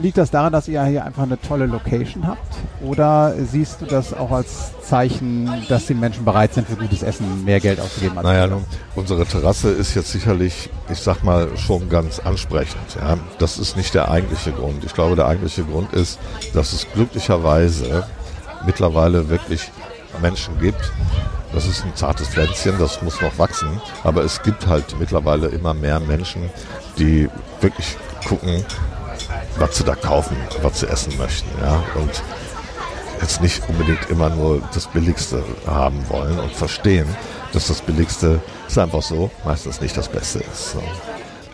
Liegt 0.00 0.18
das 0.18 0.30
daran, 0.30 0.52
dass 0.52 0.68
ihr 0.68 0.82
hier 0.84 1.04
einfach 1.04 1.22
eine 1.24 1.40
tolle 1.40 1.66
Location 1.66 2.26
habt? 2.26 2.54
Oder 2.82 3.34
siehst 3.50 3.80
du 3.80 3.86
das 3.86 4.12
auch 4.14 4.30
als 4.30 4.72
Zeichen, 4.82 5.50
dass 5.68 5.86
die 5.86 5.94
Menschen 5.94 6.24
bereit 6.24 6.54
sind, 6.54 6.68
für 6.68 6.76
gutes 6.76 7.02
Essen 7.02 7.44
mehr 7.44 7.60
Geld 7.60 7.80
auszugeben? 7.80 8.18
Naja, 8.22 8.46
nun, 8.46 8.64
unsere 8.94 9.24
Terrasse 9.24 9.70
ist 9.70 9.94
jetzt 9.94 10.12
sicherlich, 10.12 10.70
ich 10.90 10.98
sag 10.98 11.22
mal, 11.22 11.48
schon 11.56 11.88
ganz 11.88 12.18
ansprechend. 12.18 12.96
Ja. 12.96 13.18
Das 13.38 13.58
ist 13.58 13.76
nicht 13.76 13.94
der 13.94 14.10
eigentliche 14.10 14.52
Grund. 14.52 14.84
Ich 14.84 14.94
glaube, 14.94 15.16
der 15.16 15.26
eigentliche 15.26 15.64
Grund 15.64 15.92
ist, 15.92 16.18
dass 16.52 16.72
es 16.72 16.86
glücklicherweise 16.92 18.06
mittlerweile 18.66 19.28
wirklich 19.28 19.70
Menschen 20.20 20.58
gibt. 20.60 20.92
Das 21.52 21.66
ist 21.66 21.84
ein 21.84 21.94
zartes 21.94 22.28
Pflänzchen, 22.28 22.78
das 22.78 23.00
muss 23.02 23.20
noch 23.20 23.38
wachsen. 23.38 23.80
Aber 24.02 24.24
es 24.24 24.42
gibt 24.42 24.66
halt 24.66 24.98
mittlerweile 24.98 25.48
immer 25.48 25.72
mehr 25.72 26.00
Menschen, 26.00 26.50
die 26.98 27.28
wirklich 27.60 27.96
gucken, 28.28 28.64
was 29.58 29.76
sie 29.76 29.84
da 29.84 29.94
kaufen, 29.94 30.36
was 30.62 30.80
sie 30.80 30.88
essen 30.88 31.16
möchten. 31.18 31.48
Ja. 31.60 31.82
Und 31.94 32.22
jetzt 33.20 33.40
nicht 33.40 33.66
unbedingt 33.68 34.10
immer 34.10 34.30
nur 34.30 34.62
das 34.72 34.86
Billigste 34.88 35.42
haben 35.66 36.04
wollen 36.08 36.38
und 36.38 36.52
verstehen, 36.52 37.06
dass 37.52 37.68
das 37.68 37.80
Billigste 37.80 38.40
ist 38.66 38.78
einfach 38.78 39.02
so 39.02 39.30
meistens 39.44 39.80
nicht 39.80 39.96
das 39.96 40.08
Beste 40.08 40.40
ist. 40.40 40.72
So. 40.72 40.82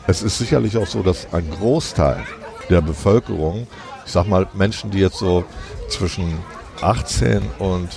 Es 0.07 0.23
ist 0.23 0.39
sicherlich 0.39 0.77
auch 0.77 0.87
so, 0.87 1.03
dass 1.03 1.33
ein 1.33 1.49
Großteil 1.51 2.25
der 2.69 2.81
Bevölkerung, 2.81 3.67
ich 4.07 4.13
sag 4.13 4.27
mal 4.27 4.49
Menschen, 4.55 4.91
die 4.91 4.99
jetzt 4.99 5.19
so 5.19 5.45
zwischen 5.89 6.39
18 6.81 7.43
und 7.59 7.89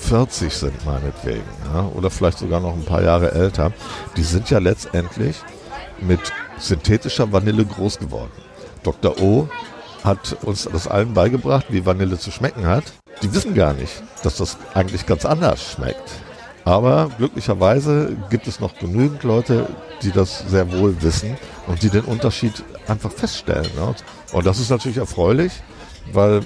40 0.00 0.52
sind 0.52 0.86
meinetwegen, 0.86 1.44
ja, 1.72 1.88
oder 1.94 2.10
vielleicht 2.10 2.38
sogar 2.38 2.60
noch 2.60 2.74
ein 2.74 2.84
paar 2.84 3.02
Jahre 3.02 3.32
älter, 3.32 3.72
die 4.16 4.22
sind 4.22 4.50
ja 4.50 4.58
letztendlich 4.58 5.36
mit 6.00 6.20
synthetischer 6.58 7.30
Vanille 7.30 7.64
groß 7.64 7.98
geworden. 7.98 8.32
Dr. 8.84 9.20
O 9.20 9.48
hat 10.04 10.36
uns 10.42 10.68
das 10.70 10.86
allen 10.86 11.14
beigebracht, 11.14 11.66
wie 11.70 11.84
Vanille 11.84 12.18
zu 12.18 12.30
schmecken 12.30 12.66
hat. 12.66 12.84
Die 13.22 13.32
wissen 13.34 13.54
gar 13.54 13.72
nicht, 13.72 14.02
dass 14.22 14.36
das 14.36 14.58
eigentlich 14.74 15.06
ganz 15.06 15.24
anders 15.24 15.72
schmeckt. 15.72 16.10
Aber 16.64 17.10
glücklicherweise 17.18 18.16
gibt 18.30 18.46
es 18.46 18.60
noch 18.60 18.76
genügend 18.78 19.22
Leute, 19.22 19.66
die 20.02 20.12
das 20.12 20.44
sehr 20.48 20.72
wohl 20.72 21.02
wissen 21.02 21.36
und 21.66 21.82
die 21.82 21.90
den 21.90 22.04
Unterschied 22.04 22.64
einfach 22.86 23.12
feststellen. 23.12 23.70
Ne? 23.76 23.94
Und 24.32 24.46
das 24.46 24.58
ist 24.58 24.70
natürlich 24.70 24.96
erfreulich, 24.96 25.52
weil 26.12 26.42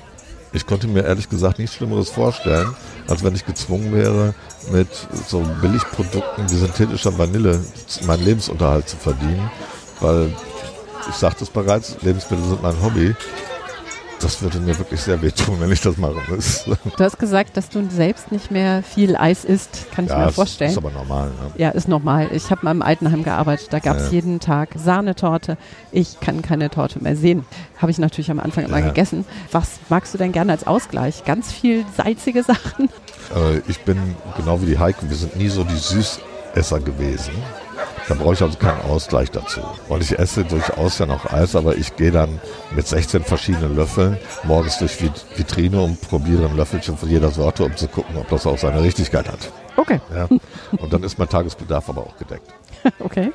ich 0.52 0.66
konnte 0.66 0.88
mir 0.88 1.04
ehrlich 1.04 1.28
gesagt 1.28 1.58
nichts 1.58 1.76
Schlimmeres 1.76 2.10
vorstellen, 2.10 2.74
als 3.08 3.22
wenn 3.22 3.34
ich 3.34 3.44
gezwungen 3.44 3.92
wäre, 3.92 4.34
mit 4.72 4.88
so 5.28 5.40
Billigprodukten 5.60 6.50
wie 6.50 6.56
synthetischer 6.56 7.16
Vanille 7.16 7.60
meinen 8.06 8.24
Lebensunterhalt 8.24 8.88
zu 8.88 8.96
verdienen. 8.96 9.50
Weil, 10.00 10.32
ich 11.08 11.14
sagte 11.14 11.44
es 11.44 11.50
bereits, 11.50 11.96
Lebensmittel 12.02 12.44
sind 12.44 12.62
mein 12.62 12.82
Hobby 12.82 13.14
das 14.20 14.42
würde 14.42 14.58
mir 14.58 14.76
wirklich 14.78 15.00
sehr 15.00 15.20
wehtun, 15.22 15.60
wenn 15.60 15.70
ich 15.70 15.80
das 15.80 15.96
machen 15.96 16.20
müsste. 16.28 16.76
Du 16.96 17.04
hast 17.04 17.18
gesagt, 17.18 17.56
dass 17.56 17.68
du 17.68 17.88
selbst 17.90 18.32
nicht 18.32 18.50
mehr 18.50 18.82
viel 18.82 19.16
Eis 19.16 19.44
isst, 19.44 19.86
kann 19.92 20.06
ich 20.06 20.10
ja, 20.10 20.26
mir 20.26 20.32
vorstellen. 20.32 20.70
Ist 20.70 20.78
aber 20.78 20.90
normal. 20.90 21.28
Ne? 21.28 21.52
Ja, 21.56 21.70
ist 21.70 21.88
normal. 21.88 22.28
Ich 22.32 22.50
habe 22.50 22.64
mal 22.64 22.72
im 22.72 22.82
Altenheim 22.82 23.22
gearbeitet, 23.22 23.68
da 23.70 23.78
gab 23.78 23.96
es 23.96 24.06
ja. 24.06 24.12
jeden 24.12 24.40
Tag 24.40 24.70
Sahnetorte. 24.74 25.56
Ich 25.92 26.20
kann 26.20 26.42
keine 26.42 26.70
Torte 26.70 27.02
mehr 27.02 27.16
sehen. 27.16 27.44
Habe 27.78 27.90
ich 27.90 27.98
natürlich 27.98 28.30
am 28.30 28.40
Anfang 28.40 28.64
immer 28.64 28.80
ja. 28.80 28.88
gegessen. 28.88 29.24
Was 29.52 29.78
magst 29.88 30.14
du 30.14 30.18
denn 30.18 30.32
gerne 30.32 30.52
als 30.52 30.66
Ausgleich? 30.66 31.24
Ganz 31.24 31.52
viel 31.52 31.84
salzige 31.96 32.42
Sachen? 32.42 32.88
Äh, 33.34 33.58
ich 33.68 33.80
bin 33.80 34.16
genau 34.36 34.60
wie 34.62 34.66
die 34.66 34.78
Heike, 34.78 35.08
wir 35.08 35.16
sind 35.16 35.36
nie 35.36 35.48
so 35.48 35.64
die 35.64 35.76
Süßesser 35.76 36.80
gewesen. 36.80 37.32
Da 38.08 38.14
brauche 38.14 38.32
ich 38.32 38.42
also 38.42 38.56
keinen 38.56 38.80
Ausgleich 38.82 39.30
dazu. 39.30 39.60
Und 39.88 40.02
ich 40.02 40.18
esse 40.18 40.42
durchaus 40.44 40.98
ja 40.98 41.04
noch 41.04 41.30
Eis, 41.30 41.54
aber 41.54 41.76
ich 41.76 41.94
gehe 41.96 42.10
dann 42.10 42.40
mit 42.74 42.86
16 42.86 43.22
verschiedenen 43.22 43.76
Löffeln 43.76 44.16
morgens 44.44 44.78
durch 44.78 44.96
die 44.96 45.10
Vitrine 45.36 45.82
und 45.82 46.00
probiere 46.00 46.46
ein 46.46 46.56
Löffelchen 46.56 46.96
von 46.96 47.10
jeder 47.10 47.30
Sorte, 47.30 47.64
um 47.64 47.76
zu 47.76 47.86
gucken, 47.86 48.16
ob 48.16 48.28
das 48.28 48.46
auch 48.46 48.56
seine 48.56 48.82
Richtigkeit 48.82 49.28
hat. 49.28 49.52
Okay. 49.76 50.00
Ja. 50.14 50.26
Und 50.78 50.92
dann 50.92 51.02
ist 51.02 51.18
mein 51.18 51.28
Tagesbedarf 51.28 51.88
aber 51.88 52.02
auch 52.02 52.16
gedeckt. 52.16 52.50
Okay. 53.00 53.32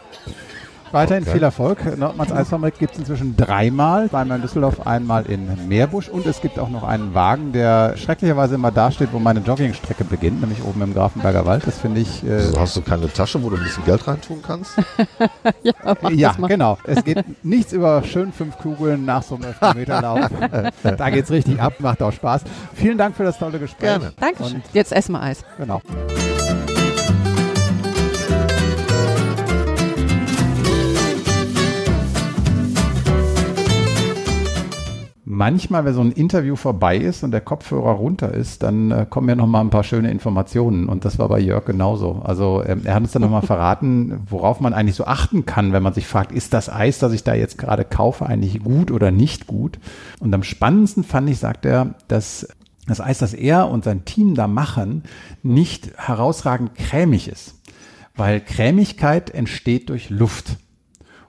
Weiterhin 0.94 1.24
okay. 1.24 1.34
viel 1.34 1.44
Erfolg. 1.44 1.98
Nordmanns 1.98 2.32
Eisfabrik 2.32 2.78
gibt 2.78 2.94
es 2.94 3.00
inzwischen 3.00 3.36
dreimal. 3.36 4.10
Einmal 4.14 4.38
in 4.38 4.42
Düsseldorf, 4.44 4.86
einmal 4.86 5.26
in 5.26 5.68
Meerbusch. 5.68 6.08
Und 6.08 6.28
es 6.28 6.40
gibt 6.40 6.60
auch 6.60 6.70
noch 6.70 6.84
einen 6.84 7.16
Wagen, 7.16 7.52
der 7.52 7.98
schrecklicherweise 7.98 8.56
immer 8.56 8.72
da 8.72 8.92
steht, 8.92 9.12
wo 9.12 9.18
meine 9.18 9.40
Joggingstrecke 9.40 10.04
beginnt, 10.04 10.42
nämlich 10.42 10.64
oben 10.64 10.84
im 10.84 10.94
Grafenberger 10.94 11.48
Wald. 11.48 11.66
Das 11.66 11.80
finde 11.80 12.02
ich. 12.02 12.24
Äh 12.24 12.34
also 12.34 12.60
hast 12.60 12.76
du 12.76 12.82
keine 12.82 13.12
Tasche, 13.12 13.42
wo 13.42 13.50
du 13.50 13.58
ein 13.58 13.64
bisschen 13.64 13.84
Geld 13.86 14.08
reintun 14.08 14.44
kannst? 14.46 14.76
ja, 15.64 15.74
ja 16.12 16.32
genau. 16.34 16.78
Es 16.86 17.04
geht 17.04 17.24
nichts 17.44 17.74
über 17.74 18.04
schön 18.04 18.32
fünf 18.32 18.60
Kugeln 18.60 19.04
nach 19.04 19.24
so 19.24 19.36
einem 19.36 19.56
Kilometerlauf. 19.60 20.30
da 20.84 21.10
geht 21.10 21.26
es 21.26 21.32
richtig 21.32 21.60
ab, 21.60 21.74
macht 21.80 22.04
auch 22.04 22.14
Spaß. 22.14 22.44
Vielen 22.76 23.00
Dank 23.00 23.16
für 23.16 23.24
das 23.24 23.40
tolle 23.40 23.58
Gespräch. 23.58 23.90
Gerne. 23.90 24.14
Dankeschön. 24.20 24.58
Und 24.58 24.64
Jetzt 24.74 24.92
essen 24.92 25.14
wir 25.14 25.24
Eis. 25.24 25.44
Genau. 25.58 25.82
Manchmal, 35.34 35.84
wenn 35.84 35.93
so 35.93 36.02
ein 36.02 36.12
Interview 36.12 36.56
vorbei 36.56 36.98
ist 36.98 37.24
und 37.24 37.32
der 37.32 37.41
Kopfhörer 37.41 37.91
runter 37.91 38.34
ist, 38.34 38.63
dann 38.63 38.91
äh, 38.91 39.06
kommen 39.10 39.28
ja 39.28 39.36
noch 39.36 39.48
mal 39.48 39.62
ein 39.62 39.69
paar 39.69 39.84
schöne 39.84 40.12
Informationen. 40.12 40.88
Und 40.88 41.06
das 41.06 41.19
war 41.19 41.28
bei 41.28 41.39
Jörg 41.39 41.65
genauso. 41.65 42.22
Also 42.24 42.63
ähm, 42.65 42.82
er 42.86 42.96
hat 42.96 43.04
uns 43.04 43.12
dann 43.12 43.24
noch 43.24 43.30
mal 43.30 43.41
verraten, 43.46 44.22
worauf 44.30 44.60
man 44.60 44.74
eigentlich 44.74 44.96
so 44.96 45.06
achten 45.06 45.46
kann, 45.46 45.74
wenn 45.74 45.84
man 45.84 45.93
sich 45.93 46.08
fragt, 46.08 46.32
ist 46.32 46.54
das 46.54 46.69
Eis, 46.69 47.00
das 47.00 47.13
ich 47.13 47.24
da 47.24 47.34
jetzt 47.34 47.58
gerade 47.58 47.84
kaufe, 47.84 48.26
eigentlich 48.26 48.63
gut 48.63 48.91
oder 48.91 49.12
nicht 49.12 49.48
gut? 49.48 49.80
Und 50.19 50.34
am 50.34 50.43
spannendsten 50.43 51.04
fand 51.04 51.30
ich, 51.30 51.39
sagt 51.39 51.65
er, 51.65 51.96
dass 52.08 52.48
das 52.88 53.02
Eis, 53.02 53.17
das 53.17 53.34
er 53.34 53.69
und 53.69 53.84
sein 53.84 54.06
Team 54.06 54.36
da 54.36 54.48
machen, 54.48 55.04
nicht 55.41 55.91
herausragend 55.98 56.76
cremig 56.76 57.28
ist. 57.28 57.56
Weil 58.15 58.41
Cremigkeit 58.41 59.32
entsteht 59.32 59.89
durch 59.89 60.10
Luft. 60.10 60.58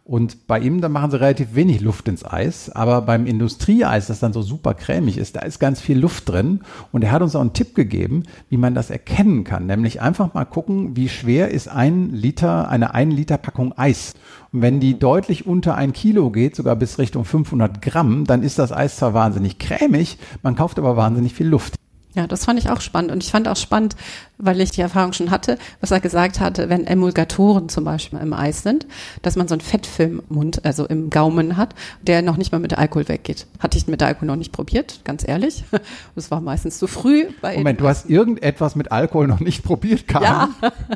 Und 0.06 0.46
bei 0.46 0.58
ihm, 0.60 0.82
da 0.82 0.90
machen 0.90 1.10
sie 1.10 1.18
relativ 1.18 1.54
wenig 1.54 1.80
Luft 1.80 2.08
ins 2.08 2.26
Eis. 2.26 2.68
Aber 2.68 3.00
beim 3.00 3.24
Industrieeis, 3.24 4.08
das 4.08 4.20
dann 4.20 4.34
so 4.34 4.42
super 4.42 4.74
cremig 4.74 5.16
ist, 5.16 5.36
da 5.36 5.40
ist 5.40 5.58
ganz 5.58 5.80
viel 5.80 5.98
Luft 5.98 6.28
drin. 6.28 6.60
Und 6.92 7.02
er 7.04 7.10
hat 7.10 7.22
uns 7.22 7.34
auch 7.34 7.40
einen 7.40 7.54
Tipp 7.54 7.74
gegeben, 7.74 8.24
wie 8.50 8.58
man 8.58 8.74
das 8.74 8.90
erkennen 8.90 9.44
kann. 9.44 9.64
Nämlich 9.64 10.02
einfach 10.02 10.34
mal 10.34 10.44
gucken, 10.44 10.94
wie 10.94 11.08
schwer 11.08 11.50
ist 11.50 11.68
ein 11.68 12.10
Liter, 12.10 12.68
eine 12.68 12.92
1 12.92 13.14
Liter 13.14 13.38
Packung 13.38 13.72
Eis. 13.78 14.12
Und 14.52 14.60
wenn 14.60 14.78
die 14.78 14.98
deutlich 14.98 15.46
unter 15.46 15.74
ein 15.74 15.94
Kilo 15.94 16.30
geht, 16.30 16.54
sogar 16.54 16.76
bis 16.76 16.98
Richtung 16.98 17.24
500 17.24 17.80
Gramm, 17.80 18.24
dann 18.26 18.42
ist 18.42 18.58
das 18.58 18.72
Eis 18.72 18.96
zwar 18.96 19.14
wahnsinnig 19.14 19.58
cremig, 19.58 20.18
man 20.42 20.54
kauft 20.54 20.78
aber 20.78 20.98
wahnsinnig 20.98 21.32
viel 21.32 21.48
Luft. 21.48 21.76
Ja, 22.14 22.28
das 22.28 22.44
fand 22.44 22.60
ich 22.60 22.70
auch 22.70 22.80
spannend. 22.80 23.10
Und 23.10 23.24
ich 23.24 23.30
fand 23.30 23.48
auch 23.48 23.56
spannend, 23.56 23.96
weil 24.38 24.60
ich 24.60 24.70
die 24.70 24.80
Erfahrung 24.80 25.12
schon 25.12 25.30
hatte, 25.30 25.58
was 25.80 25.90
er 25.90 25.98
gesagt 25.98 26.38
hatte, 26.38 26.68
wenn 26.68 26.86
Emulgatoren 26.86 27.68
zum 27.68 27.84
Beispiel 27.84 28.20
im 28.20 28.32
Eis 28.32 28.62
sind, 28.62 28.86
dass 29.22 29.34
man 29.34 29.48
so 29.48 29.54
einen 29.54 29.60
Fettfilm 29.60 30.22
im 30.28 30.36
Mund, 30.36 30.64
also 30.64 30.86
im 30.86 31.10
Gaumen 31.10 31.56
hat, 31.56 31.74
der 32.02 32.22
noch 32.22 32.36
nicht 32.36 32.52
mal 32.52 32.60
mit 32.60 32.78
Alkohol 32.78 33.08
weggeht. 33.08 33.46
Hatte 33.58 33.78
ich 33.78 33.88
mit 33.88 34.02
Alkohol 34.02 34.28
noch 34.28 34.36
nicht 34.36 34.52
probiert, 34.52 35.00
ganz 35.04 35.26
ehrlich. 35.26 35.64
Das 36.14 36.30
war 36.30 36.40
meistens 36.40 36.78
zu 36.78 36.86
früh. 36.86 37.26
Bei 37.40 37.56
Moment, 37.56 37.80
du 37.80 37.88
hast 37.88 38.08
irgendetwas 38.08 38.76
mit 38.76 38.92
Alkohol 38.92 39.26
noch 39.26 39.40
nicht 39.40 39.64
probiert, 39.64 40.06
Karin? 40.06 40.24
Ja, 40.24 40.48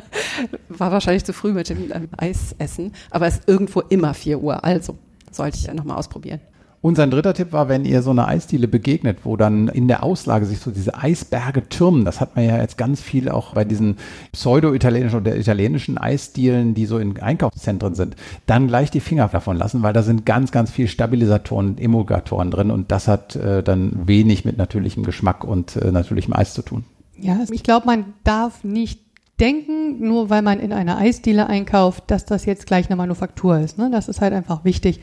war 0.69 0.91
wahrscheinlich 0.91 1.25
zu 1.25 1.33
früh 1.33 1.51
mit 1.51 1.69
dem 1.69 1.91
ähm, 1.91 2.09
Eisessen, 2.17 2.93
aber 3.11 3.27
es 3.27 3.39
ist 3.39 3.47
irgendwo 3.47 3.81
immer 3.81 4.13
4 4.13 4.39
Uhr, 4.39 4.63
also 4.63 4.97
sollte 5.31 5.57
ich 5.57 5.65
ja 5.65 5.73
nochmal 5.73 5.97
ausprobieren. 5.97 6.39
Und 6.81 6.95
sein 6.95 7.11
dritter 7.11 7.33
Tipp 7.33 7.51
war, 7.51 7.67
wenn 7.67 7.83
ihr 7.83 8.01
so 8.01 8.11
eine 8.11 8.27
Eisdiele 8.27 8.69
begegnet, 8.69 9.19
wo 9.23 9.35
dann 9.35 9.67
in 9.67 9.89
der 9.89 10.01
Auslage 10.01 10.45
sich 10.45 10.59
so 10.59 10.71
diese 10.71 10.95
Eisberge 10.95 11.67
türmen, 11.67 12.05
das 12.05 12.21
hat 12.21 12.37
man 12.37 12.45
ja 12.45 12.57
jetzt 12.57 12.77
ganz 12.77 13.01
viel 13.01 13.27
auch 13.29 13.53
bei 13.53 13.65
diesen 13.65 13.97
pseudo-italienischen 14.31 15.19
oder 15.19 15.35
italienischen 15.35 15.97
Eisdielen, 15.97 16.75
die 16.75 16.85
so 16.85 16.97
in 16.97 17.19
Einkaufszentren 17.19 17.95
sind, 17.95 18.15
dann 18.45 18.67
gleich 18.67 18.91
die 18.91 19.01
Finger 19.01 19.27
davon 19.27 19.57
lassen, 19.57 19.83
weil 19.83 19.91
da 19.91 20.03
sind 20.03 20.25
ganz, 20.25 20.51
ganz 20.51 20.71
viel 20.71 20.87
Stabilisatoren 20.87 21.71
und 21.71 21.81
Emulgatoren 21.81 22.49
drin 22.49 22.71
und 22.71 22.91
das 22.91 23.09
hat 23.09 23.35
äh, 23.35 23.61
dann 23.61 24.07
wenig 24.07 24.45
mit 24.45 24.57
natürlichem 24.57 25.03
Geschmack 25.03 25.43
und 25.43 25.75
äh, 25.75 25.91
natürlichem 25.91 26.33
Eis 26.33 26.53
zu 26.53 26.61
tun. 26.61 26.85
Ja, 27.17 27.37
ich 27.51 27.63
glaube, 27.63 27.87
man 27.87 28.13
darf 28.23 28.63
nicht 28.63 29.01
denken, 29.41 29.99
nur 29.99 30.29
weil 30.29 30.41
man 30.41 30.59
in 30.59 30.71
einer 30.71 30.97
Eisdiele 30.97 31.47
einkauft, 31.47 32.05
dass 32.07 32.25
das 32.25 32.45
jetzt 32.45 32.65
gleich 32.67 32.87
eine 32.87 32.95
Manufaktur 32.95 33.59
ist. 33.59 33.77
Ne? 33.77 33.89
Das 33.91 34.07
ist 34.07 34.21
halt 34.21 34.33
einfach 34.33 34.63
wichtig 34.65 34.99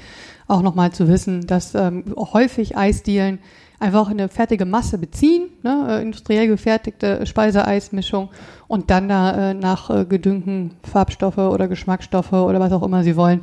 auch 0.48 0.62
nochmal 0.62 0.92
zu 0.92 1.08
wissen, 1.08 1.46
dass 1.46 1.74
ähm, 1.74 2.04
häufig 2.16 2.76
Eisdielen 2.76 3.38
einfach 3.78 4.08
eine 4.08 4.28
fertige 4.28 4.64
Masse 4.64 4.98
beziehen, 4.98 5.48
ne, 5.62 5.86
äh, 5.88 6.02
industriell 6.02 6.46
gefertigte 6.46 7.26
Speiseeismischung 7.26 8.30
und 8.68 8.90
dann 8.90 9.08
da 9.08 9.50
äh, 9.50 9.54
nach 9.54 9.90
äh, 9.90 10.04
gedüngten 10.04 10.72
Farbstoffe 10.82 11.38
oder 11.38 11.68
Geschmacksstoffe 11.68 12.32
oder 12.32 12.60
was 12.60 12.72
auch 12.72 12.82
immer 12.82 13.02
sie 13.02 13.16
wollen, 13.16 13.42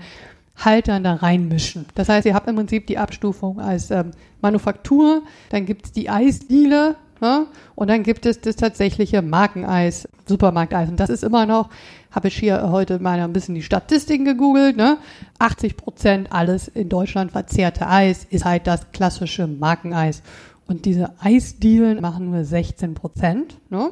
halt 0.55 0.87
dann 0.87 1.03
da 1.03 1.15
reinmischen. 1.15 1.85
Das 1.95 2.09
heißt, 2.09 2.25
ihr 2.25 2.33
habt 2.33 2.47
im 2.47 2.55
Prinzip 2.55 2.87
die 2.87 2.97
Abstufung 2.97 3.59
als 3.59 3.91
ähm, 3.91 4.11
Manufaktur, 4.41 5.23
dann 5.49 5.65
gibt's 5.65 5.91
die 5.91 6.09
Eisdiele, 6.09 6.95
Ne? 7.23 7.47
Und 7.75 7.89
dann 7.89 8.03
gibt 8.03 8.25
es 8.25 8.41
das 8.41 8.57
tatsächliche 8.57 9.21
Markeneis, 9.21 10.09
Supermarkteis. 10.27 10.89
Und 10.89 10.99
das 10.99 11.09
ist 11.09 11.23
immer 11.23 11.45
noch, 11.45 11.69
habe 12.11 12.27
ich 12.27 12.35
hier 12.35 12.69
heute 12.69 12.99
mal 12.99 13.17
ein 13.17 13.31
bisschen 13.31 13.55
die 13.55 13.63
Statistiken 13.63 14.25
gegoogelt, 14.25 14.75
ne? 14.75 14.97
80 15.39 15.77
Prozent 15.77 16.33
alles 16.33 16.67
in 16.67 16.89
Deutschland 16.89 17.31
verzehrte 17.31 17.87
Eis 17.87 18.27
ist 18.29 18.43
halt 18.43 18.67
das 18.67 18.91
klassische 18.91 19.47
Markeneis. 19.47 20.21
Und 20.67 20.83
diese 20.83 21.13
Eisdielen 21.21 22.01
machen 22.01 22.29
nur 22.29 22.43
16 22.43 22.93
Prozent. 22.93 23.57
Ne? 23.69 23.91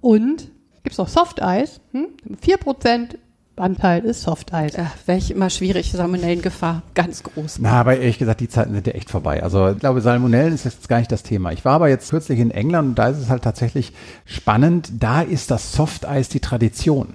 Und 0.00 0.48
gibt 0.84 0.92
es 0.92 0.98
noch 0.98 1.08
Softeis, 1.08 1.80
hm? 1.90 2.10
4 2.40 2.58
Prozent 2.58 3.18
Anteil 3.62 4.04
ist 4.04 4.22
Softeis. 4.22 4.74
Ja, 4.76 4.90
Wäre 5.06 5.18
ich 5.18 5.30
immer 5.30 5.48
schwierig, 5.48 5.92
Salmonellengefahr 5.92 6.82
ganz 6.94 7.22
groß. 7.22 7.58
Na, 7.60 7.72
aber 7.72 7.96
ehrlich 7.96 8.18
gesagt, 8.18 8.40
die 8.40 8.48
Zeiten 8.48 8.74
sind 8.74 8.86
ja 8.86 8.92
echt 8.92 9.10
vorbei. 9.10 9.42
Also 9.42 9.68
ich 9.70 9.78
glaube, 9.78 10.00
Salmonellen 10.00 10.52
ist 10.52 10.64
jetzt 10.64 10.88
gar 10.88 10.98
nicht 10.98 11.12
das 11.12 11.22
Thema. 11.22 11.52
Ich 11.52 11.64
war 11.64 11.74
aber 11.74 11.88
jetzt 11.88 12.10
kürzlich 12.10 12.40
in 12.40 12.50
England 12.50 12.90
und 12.90 12.94
da 12.96 13.08
ist 13.08 13.18
es 13.18 13.30
halt 13.30 13.42
tatsächlich 13.42 13.92
spannend. 14.26 14.92
Da 15.00 15.22
ist 15.22 15.50
das 15.50 15.72
Softeis 15.72 16.28
die 16.28 16.40
Tradition. 16.40 17.14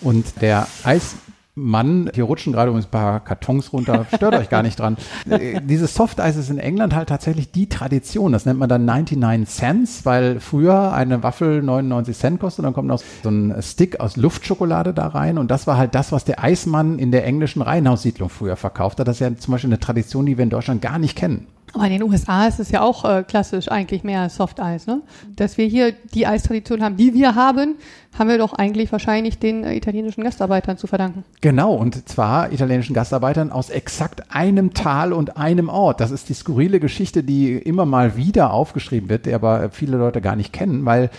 Und 0.00 0.42
der 0.42 0.66
Eis 0.82 1.14
Mann, 1.56 2.10
hier 2.12 2.24
rutschen 2.24 2.52
gerade 2.52 2.70
übrigens 2.70 2.86
ein 2.86 2.90
paar 2.90 3.20
Kartons 3.20 3.72
runter, 3.72 4.06
stört 4.12 4.34
euch 4.34 4.48
gar 4.48 4.64
nicht 4.64 4.78
dran. 4.78 4.96
Äh, 5.30 5.60
Dieses 5.62 5.94
Softeis 5.94 6.34
ist 6.36 6.50
in 6.50 6.58
England 6.58 6.94
halt 6.94 7.08
tatsächlich 7.08 7.52
die 7.52 7.68
Tradition. 7.68 8.32
Das 8.32 8.44
nennt 8.44 8.58
man 8.58 8.68
dann 8.68 8.84
99 8.84 9.48
Cents, 9.48 10.04
weil 10.04 10.40
früher 10.40 10.92
eine 10.92 11.22
Waffel 11.22 11.62
99 11.62 12.16
Cent 12.16 12.40
kostet, 12.40 12.64
dann 12.64 12.72
kommt 12.72 12.88
noch 12.88 13.00
so 13.22 13.28
ein 13.28 13.54
Stick 13.62 14.00
aus 14.00 14.16
Luftschokolade 14.16 14.92
da 14.92 15.06
rein 15.06 15.38
und 15.38 15.50
das 15.50 15.68
war 15.68 15.76
halt 15.76 15.94
das, 15.94 16.10
was 16.10 16.24
der 16.24 16.42
Eismann 16.42 16.98
in 16.98 17.12
der 17.12 17.24
englischen 17.24 17.62
Reihenhaussiedlung 17.62 18.30
früher 18.30 18.56
verkauft 18.56 18.98
hat. 18.98 19.06
Das 19.06 19.16
ist 19.16 19.20
ja 19.20 19.36
zum 19.36 19.52
Beispiel 19.52 19.68
eine 19.70 19.78
Tradition, 19.80 20.26
die 20.26 20.36
wir 20.36 20.42
in 20.42 20.50
Deutschland 20.50 20.82
gar 20.82 20.98
nicht 20.98 21.16
kennen. 21.16 21.46
Aber 21.74 21.84
in 21.86 21.92
den 21.92 22.02
USA 22.04 22.46
ist 22.46 22.60
es 22.60 22.70
ja 22.70 22.82
auch 22.82 23.04
äh, 23.04 23.24
klassisch 23.24 23.68
eigentlich 23.68 24.04
mehr 24.04 24.30
Soft-Eis. 24.30 24.86
Ne? 24.86 25.02
Dass 25.34 25.58
wir 25.58 25.66
hier 25.66 25.92
die 26.14 26.26
Eistradition 26.26 26.82
haben, 26.82 26.96
die 26.96 27.14
wir 27.14 27.34
haben, 27.34 27.74
haben 28.16 28.28
wir 28.28 28.38
doch 28.38 28.52
eigentlich 28.52 28.92
wahrscheinlich 28.92 29.38
den 29.38 29.64
äh, 29.64 29.74
italienischen 29.74 30.22
Gastarbeitern 30.22 30.78
zu 30.78 30.86
verdanken. 30.86 31.24
Genau, 31.40 31.74
und 31.74 32.08
zwar 32.08 32.52
italienischen 32.52 32.94
Gastarbeitern 32.94 33.50
aus 33.50 33.70
exakt 33.70 34.32
einem 34.32 34.72
Tal 34.72 35.12
und 35.12 35.36
einem 35.36 35.68
Ort. 35.68 36.00
Das 36.00 36.12
ist 36.12 36.28
die 36.28 36.34
skurrile 36.34 36.78
Geschichte, 36.78 37.24
die 37.24 37.54
immer 37.54 37.86
mal 37.86 38.16
wieder 38.16 38.52
aufgeschrieben 38.52 39.08
wird, 39.08 39.26
die 39.26 39.34
aber 39.34 39.70
viele 39.70 39.96
Leute 39.96 40.20
gar 40.20 40.36
nicht 40.36 40.52
kennen, 40.52 40.84
weil 40.84 41.10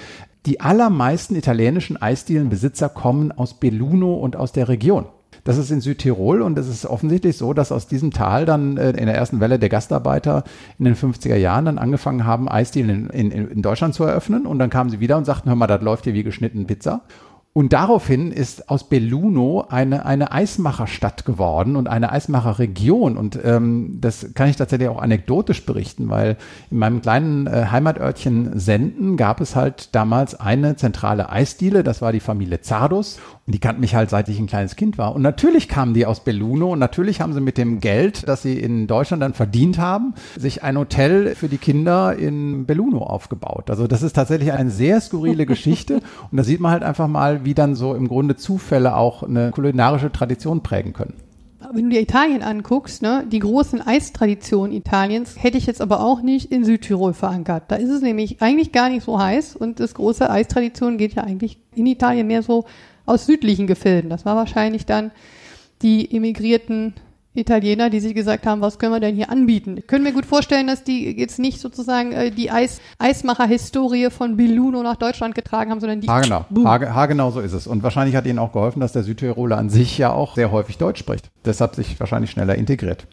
die 0.45 0.61
allermeisten 0.61 1.35
italienischen 1.35 2.01
Eisdielenbesitzer 2.01 2.87
kommen 2.87 3.31
aus 3.31 3.55
Belluno 3.55 4.13
und 4.13 4.35
aus 4.35 4.51
der 4.51 4.69
Region. 4.69 5.05
Das 5.45 5.59
ist 5.59 5.69
in 5.69 5.79
Südtirol 5.79 6.41
und 6.41 6.57
es 6.57 6.67
ist 6.67 6.87
offensichtlich 6.87 7.37
so, 7.37 7.53
dass 7.53 7.71
aus 7.71 7.87
diesem 7.87 8.11
Tal 8.11 8.45
dann 8.45 8.77
äh, 8.77 8.89
in 8.89 9.05
der 9.05 9.15
ersten 9.15 9.39
Welle 9.39 9.59
der 9.59 9.69
Gastarbeiter 9.69 10.43
in 10.79 10.85
den 10.85 10.95
50er 10.95 11.35
Jahren 11.35 11.65
dann 11.65 11.77
angefangen 11.77 12.25
haben, 12.25 12.49
Eisdielen 12.49 13.09
in, 13.11 13.31
in, 13.31 13.47
in 13.49 13.61
Deutschland 13.61 13.93
zu 13.93 14.03
eröffnen 14.03 14.47
und 14.47 14.57
dann 14.57 14.71
kamen 14.71 14.89
sie 14.89 14.99
wieder 14.99 15.17
und 15.17 15.25
sagten, 15.25 15.49
hör 15.49 15.55
mal, 15.55 15.67
das 15.67 15.83
läuft 15.83 16.05
hier 16.05 16.15
wie 16.15 16.23
geschnitten 16.23 16.65
Pizza. 16.65 17.03
Und 17.57 17.71
daraufhin 17.71 18.33
ist 18.33 18.69
aus 18.69 18.89
Belluno 18.89 19.65
eine, 19.69 20.05
eine 20.05 20.33
Eismacherstadt 20.33 21.23
geworden 21.23 21.77
und 21.77 21.87
eine 21.87 22.11
Eismacherregion. 22.11 23.15
Und 23.15 23.39
ähm, 23.45 23.99
das 24.01 24.33
kann 24.33 24.49
ich 24.49 24.57
tatsächlich 24.57 24.89
auch 24.89 25.01
anekdotisch 25.01 25.65
berichten, 25.65 26.09
weil 26.09 26.35
in 26.69 26.79
meinem 26.79 27.01
kleinen 27.01 27.47
äh, 27.47 27.67
Heimatörtchen 27.71 28.59
Senden 28.59 29.15
gab 29.15 29.39
es 29.39 29.55
halt 29.55 29.95
damals 29.95 30.37
eine 30.37 30.75
zentrale 30.75 31.29
Eisdiele, 31.29 31.85
das 31.85 32.01
war 32.01 32.11
die 32.11 32.19
Familie 32.19 32.59
Zardos. 32.59 33.19
Die 33.47 33.59
kannten 33.59 33.81
mich 33.81 33.93
halt, 33.93 34.09
seit 34.09 34.27
ich 34.27 34.39
ein 34.39 34.47
kleines 34.47 34.75
Kind 34.75 34.97
war. 34.97 35.13
Und 35.13 35.21
natürlich 35.21 35.69
kamen 35.69 35.93
die 35.93 36.07
aus 36.07 36.21
Belluno 36.21 36.73
und 36.73 36.79
natürlich 36.79 37.21
haben 37.21 37.31
sie 37.31 37.41
mit 37.41 37.59
dem 37.59 37.79
Geld, 37.79 38.27
das 38.27 38.41
sie 38.41 38.57
in 38.59 38.87
Deutschland 38.87 39.21
dann 39.21 39.35
verdient 39.35 39.77
haben, 39.77 40.15
sich 40.35 40.63
ein 40.63 40.75
Hotel 40.79 41.35
für 41.35 41.47
die 41.47 41.59
Kinder 41.59 42.15
in 42.17 42.65
Belluno 42.65 43.03
aufgebaut. 43.03 43.69
Also 43.69 43.85
das 43.85 44.01
ist 44.01 44.13
tatsächlich 44.13 44.51
eine 44.51 44.71
sehr 44.71 44.99
skurrile 44.99 45.45
Geschichte. 45.45 46.01
Und 46.31 46.37
da 46.37 46.43
sieht 46.43 46.59
man 46.59 46.71
halt 46.71 46.81
einfach 46.81 47.07
mal, 47.07 47.45
wie 47.45 47.53
dann 47.53 47.75
so 47.75 47.93
im 47.93 48.07
Grunde 48.07 48.35
Zufälle 48.35 48.95
auch 48.95 49.21
eine 49.21 49.51
kulinarische 49.51 50.11
Tradition 50.11 50.63
prägen 50.63 50.93
können. 50.93 51.13
Wenn 51.71 51.85
du 51.85 51.89
dir 51.91 52.01
Italien 52.01 52.41
anguckst, 52.41 53.03
ne, 53.03 53.25
die 53.31 53.39
großen 53.39 53.81
Eistraditionen 53.81 54.75
Italiens 54.75 55.35
hätte 55.37 55.57
ich 55.57 55.67
jetzt 55.67 55.81
aber 55.81 55.99
auch 55.99 56.21
nicht 56.21 56.51
in 56.51 56.63
Südtirol 56.63 57.13
verankert. 57.13 57.65
Da 57.67 57.75
ist 57.75 57.89
es 57.89 58.01
nämlich 58.01 58.41
eigentlich 58.41 58.71
gar 58.71 58.89
nicht 58.89 59.03
so 59.03 59.19
heiß 59.19 59.55
und 59.55 59.79
das 59.79 59.93
große 59.93 60.29
Eistradition 60.29 60.97
geht 60.97 61.13
ja 61.13 61.23
eigentlich 61.23 61.59
in 61.75 61.85
Italien 61.85 62.27
mehr 62.27 62.41
so 62.41 62.65
aus 63.05 63.25
südlichen 63.25 63.67
Gefilden. 63.67 64.09
Das 64.09 64.25
war 64.25 64.35
wahrscheinlich 64.35 64.85
dann 64.85 65.11
die 65.81 66.15
emigrierten 66.15 66.93
Italiener, 67.35 67.89
die 67.89 67.99
sich 67.99 68.15
gesagt 68.15 68.45
haben, 68.45 68.61
was 68.61 68.79
können 68.79 68.93
wir 68.93 68.99
denn 68.99 69.15
hier 69.15 69.29
anbieten? 69.29 69.77
Ich 69.77 69.87
könnte 69.87 70.07
mir 70.07 70.13
gut 70.13 70.25
vorstellen, 70.25 70.67
dass 70.67 70.83
die 70.83 71.11
jetzt 71.17 71.37
nicht 71.37 71.59
sozusagen 71.59 72.13
äh, 72.13 72.31
die 72.31 72.49
Eis 72.49 72.79
Eismacher-Historie 72.97 74.09
von 74.09 74.37
Belluno 74.37 74.81
nach 74.83 74.95
Deutschland 74.95 75.35
getragen 75.35 75.71
haben, 75.71 75.81
sondern 75.81 75.99
die. 75.99 76.07
Hagenau. 76.07 76.45
Hage, 76.63 76.95
hagenau 76.95 77.31
so 77.31 77.41
ist 77.41 77.53
es. 77.53 77.67
Und 77.67 77.83
wahrscheinlich 77.83 78.15
hat 78.15 78.25
ihnen 78.25 78.39
auch 78.39 78.53
geholfen, 78.53 78.79
dass 78.79 78.93
der 78.93 79.03
Südtiroler 79.03 79.57
an 79.57 79.69
sich 79.69 79.97
ja 79.97 80.11
auch 80.11 80.35
sehr 80.35 80.51
häufig 80.51 80.77
Deutsch 80.77 80.99
spricht. 80.99 81.29
Deshalb 81.43 81.75
sich 81.75 81.99
wahrscheinlich 81.99 82.31
schneller 82.31 82.55
integriert. 82.55 83.05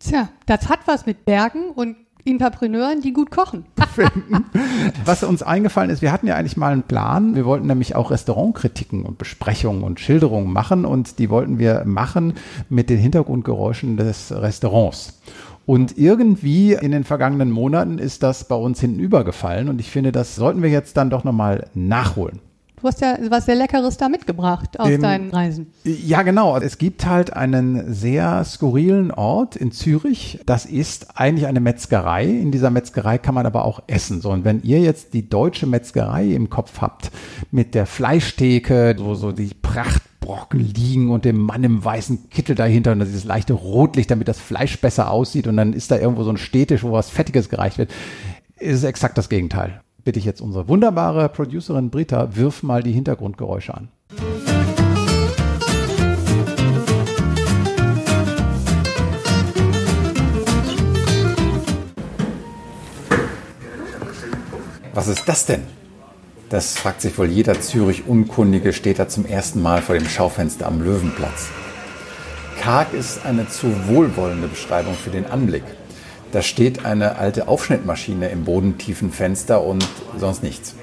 Tja, 0.00 0.28
das 0.46 0.68
hat 0.68 0.80
was 0.86 1.06
mit 1.06 1.24
Bergen 1.24 1.70
und 1.70 1.96
Interpreneuren, 2.24 3.00
die 3.00 3.12
gut 3.12 3.30
kochen. 3.30 3.64
Was 5.04 5.22
uns 5.22 5.42
eingefallen 5.42 5.90
ist, 5.90 6.02
wir 6.02 6.12
hatten 6.12 6.26
ja 6.26 6.36
eigentlich 6.36 6.56
mal 6.56 6.72
einen 6.72 6.82
Plan. 6.82 7.34
Wir 7.34 7.44
wollten 7.44 7.66
nämlich 7.66 7.96
auch 7.96 8.10
Restaurantkritiken 8.10 9.04
und 9.04 9.18
Besprechungen 9.18 9.82
und 9.82 10.00
Schilderungen 10.00 10.52
machen 10.52 10.84
und 10.84 11.18
die 11.18 11.30
wollten 11.30 11.58
wir 11.58 11.84
machen 11.84 12.34
mit 12.68 12.90
den 12.90 12.98
Hintergrundgeräuschen 12.98 13.96
des 13.96 14.32
Restaurants. 14.32 15.20
Und 15.66 15.96
irgendwie 15.98 16.72
in 16.72 16.90
den 16.90 17.04
vergangenen 17.04 17.50
Monaten 17.50 17.98
ist 17.98 18.22
das 18.22 18.48
bei 18.48 18.56
uns 18.56 18.80
hinten 18.80 18.98
übergefallen 18.98 19.68
und 19.68 19.80
ich 19.80 19.90
finde, 19.90 20.10
das 20.10 20.34
sollten 20.34 20.62
wir 20.62 20.70
jetzt 20.70 20.96
dann 20.96 21.10
doch 21.10 21.22
nochmal 21.22 21.68
nachholen. 21.74 22.40
Du 22.80 22.88
hast 22.88 23.00
ja 23.02 23.18
was 23.28 23.44
sehr 23.44 23.56
Leckeres 23.56 23.98
da 23.98 24.08
mitgebracht 24.08 24.80
aus 24.80 24.88
Ähm, 24.88 25.02
deinen 25.02 25.30
Reisen. 25.30 25.72
Ja, 25.84 26.22
genau. 26.22 26.56
Es 26.56 26.78
gibt 26.78 27.04
halt 27.04 27.34
einen 27.34 27.92
sehr 27.92 28.42
skurrilen 28.44 29.10
Ort 29.10 29.54
in 29.54 29.70
Zürich. 29.70 30.40
Das 30.46 30.64
ist 30.64 31.18
eigentlich 31.18 31.46
eine 31.46 31.60
Metzgerei. 31.60 32.24
In 32.24 32.52
dieser 32.52 32.70
Metzgerei 32.70 33.18
kann 33.18 33.34
man 33.34 33.44
aber 33.44 33.66
auch 33.66 33.82
essen. 33.86 34.22
So, 34.22 34.30
und 34.30 34.44
wenn 34.44 34.62
ihr 34.62 34.80
jetzt 34.80 35.12
die 35.12 35.28
deutsche 35.28 35.66
Metzgerei 35.66 36.26
im 36.28 36.48
Kopf 36.48 36.80
habt, 36.80 37.10
mit 37.50 37.74
der 37.74 37.84
Fleischtheke, 37.84 38.96
wo 38.98 39.14
so 39.14 39.32
die 39.32 39.50
Prachtbrocken 39.60 40.60
liegen 40.60 41.10
und 41.10 41.26
dem 41.26 41.38
Mann 41.38 41.62
im 41.64 41.84
weißen 41.84 42.30
Kittel 42.30 42.54
dahinter 42.54 42.92
und 42.92 43.00
dieses 43.00 43.24
leichte 43.24 43.52
Rotlicht, 43.52 44.10
damit 44.10 44.28
das 44.28 44.40
Fleisch 44.40 44.80
besser 44.80 45.10
aussieht 45.10 45.46
und 45.46 45.58
dann 45.58 45.74
ist 45.74 45.90
da 45.90 45.98
irgendwo 45.98 46.22
so 46.22 46.30
ein 46.30 46.38
Städtisch, 46.38 46.82
wo 46.82 46.92
was 46.92 47.10
Fettiges 47.10 47.50
gereicht 47.50 47.76
wird, 47.76 47.90
ist 48.58 48.76
es 48.76 48.84
exakt 48.84 49.18
das 49.18 49.28
Gegenteil. 49.28 49.82
Bitte 50.02 50.18
ich 50.18 50.24
jetzt 50.24 50.40
unsere 50.40 50.68
wunderbare 50.68 51.28
Producerin 51.28 51.90
Britta, 51.90 52.34
wirf 52.34 52.62
mal 52.62 52.82
die 52.82 52.92
Hintergrundgeräusche 52.92 53.74
an. 53.74 53.88
Was 64.94 65.08
ist 65.08 65.28
das 65.28 65.46
denn? 65.46 65.62
Das 66.48 66.76
fragt 66.76 67.00
sich 67.00 67.16
wohl 67.16 67.26
jeder 67.26 67.60
Zürich-Unkundige, 67.60 68.72
steht 68.72 68.98
da 68.98 69.06
zum 69.06 69.24
ersten 69.24 69.62
Mal 69.62 69.82
vor 69.82 69.94
dem 69.94 70.08
Schaufenster 70.08 70.66
am 70.66 70.82
Löwenplatz. 70.82 71.48
Karg 72.60 72.92
ist 72.92 73.24
eine 73.24 73.48
zu 73.48 73.68
wohlwollende 73.86 74.48
Beschreibung 74.48 74.94
für 74.94 75.10
den 75.10 75.26
Anblick. 75.26 75.62
Da 76.32 76.42
steht 76.42 76.84
eine 76.84 77.16
alte 77.16 77.48
Aufschnittmaschine 77.48 78.28
im 78.28 78.44
bodentiefen 78.44 79.10
Fenster 79.10 79.64
und 79.64 79.86
sonst 80.16 80.42
nichts. 80.42 80.74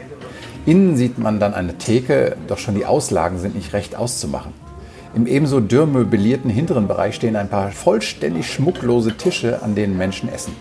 Innen 0.66 0.98
sieht 0.98 1.18
man 1.18 1.40
dann 1.40 1.54
eine 1.54 1.78
Theke, 1.78 2.36
doch 2.48 2.58
schon 2.58 2.76
die 2.76 2.86
Auslagen 2.86 3.40
sind 3.40 3.56
nicht 3.56 3.72
recht 3.72 3.96
auszumachen. 3.96 4.52
Im 5.16 5.26
ebenso 5.26 5.62
dürr 5.62 5.86
möblierten 5.86 6.50
hinteren 6.50 6.88
Bereich 6.88 7.16
stehen 7.16 7.38
ein 7.38 7.48
paar 7.48 7.72
vollständig 7.72 8.52
schmucklose 8.52 9.16
Tische, 9.16 9.62
an 9.64 9.76
denen 9.76 9.98
Menschen 9.98 10.28
essen. 10.28 10.54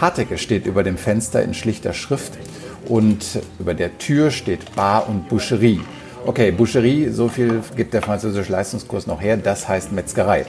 Hartecke 0.00 0.36
steht 0.36 0.66
über 0.66 0.82
dem 0.82 0.98
Fenster 0.98 1.44
in 1.44 1.54
schlichter 1.54 1.92
Schrift 1.92 2.32
und 2.88 3.24
über 3.60 3.74
der 3.74 3.96
Tür 3.98 4.32
steht 4.32 4.74
Bar 4.74 5.08
und 5.08 5.28
Boucherie. 5.28 5.80
Okay, 6.26 6.50
Boucherie, 6.50 7.08
so 7.10 7.28
viel 7.28 7.62
gibt 7.76 7.94
der 7.94 8.02
französische 8.02 8.50
Leistungskurs 8.50 9.06
noch 9.06 9.20
her, 9.20 9.36
das 9.36 9.68
heißt 9.68 9.92
Metzgerei. 9.92 10.44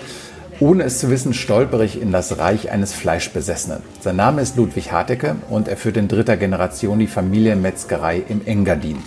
Ohne 0.60 0.84
es 0.84 1.00
zu 1.00 1.10
wissen, 1.10 1.34
stolpere 1.34 1.84
ich 1.84 2.02
in 2.02 2.12
das 2.12 2.38
Reich 2.38 2.72
eines 2.72 2.94
Fleischbesessenen. 2.94 3.82
Sein 4.02 4.16
Name 4.16 4.42
ist 4.42 4.56
Ludwig 4.56 4.92
Hartecke 4.92 5.36
und 5.50 5.68
er 5.68 5.78
führt 5.78 5.98
in 5.98 6.08
dritter 6.08 6.38
Generation 6.38 7.00
die 7.00 7.08
Familienmetzgerei 7.08 8.24
im 8.28 8.42
Engadin. 8.46 8.98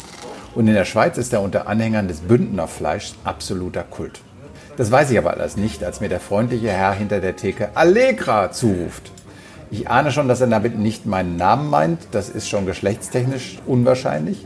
Und 0.55 0.69
in 0.69 0.75
der 0.75 0.85
Schweiz 0.85 1.19
ist 1.19 1.33
er 1.33 1.43
unter 1.43 1.69
Anhängern 1.69 2.09
des 2.09 2.21
Bündnerfleischs 2.21 3.15
absoluter 3.25 3.85
Kult. 3.85 4.21
Das 4.77 4.91
weiß 4.91 5.11
ich 5.11 5.19
aber 5.19 5.33
alles 5.35 5.57
nicht, 5.57 5.85
als 5.85 6.01
mir 6.01 6.09
der 6.09 6.21
freundliche 6.21 6.69
Herr 6.69 6.93
hinter 6.93 7.21
der 7.21 7.37
Theke 7.37 7.71
Allegra 7.75 8.51
zuruft. 8.51 9.13
Ich 9.71 9.89
ahne 9.89 10.13
schon, 10.13 10.29
dass 10.29 10.41
er 10.41 10.47
damit 10.47 10.79
nicht 10.79 11.07
meinen 11.07 11.37
Namen 11.37 11.71
meint. 11.71 12.01
Das 12.11 12.29
ist 12.29 12.49
schon 12.49 12.67
geschlechtstechnisch 12.67 13.59
unwahrscheinlich. 13.67 14.45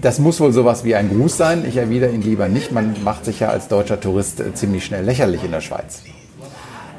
Das 0.00 0.18
muss 0.18 0.40
wohl 0.40 0.52
sowas 0.52 0.84
wie 0.84 0.94
ein 0.94 1.08
Gruß 1.08 1.36
sein. 1.36 1.64
Ich 1.66 1.76
erwidere 1.76 2.10
ihn 2.12 2.22
lieber 2.22 2.48
nicht. 2.48 2.72
Man 2.72 2.96
macht 3.04 3.24
sich 3.24 3.40
ja 3.40 3.50
als 3.50 3.68
deutscher 3.68 4.00
Tourist 4.00 4.40
äh, 4.40 4.54
ziemlich 4.54 4.84
schnell 4.84 5.04
lächerlich 5.04 5.44
in 5.44 5.52
der 5.52 5.60
Schweiz. 5.60 6.02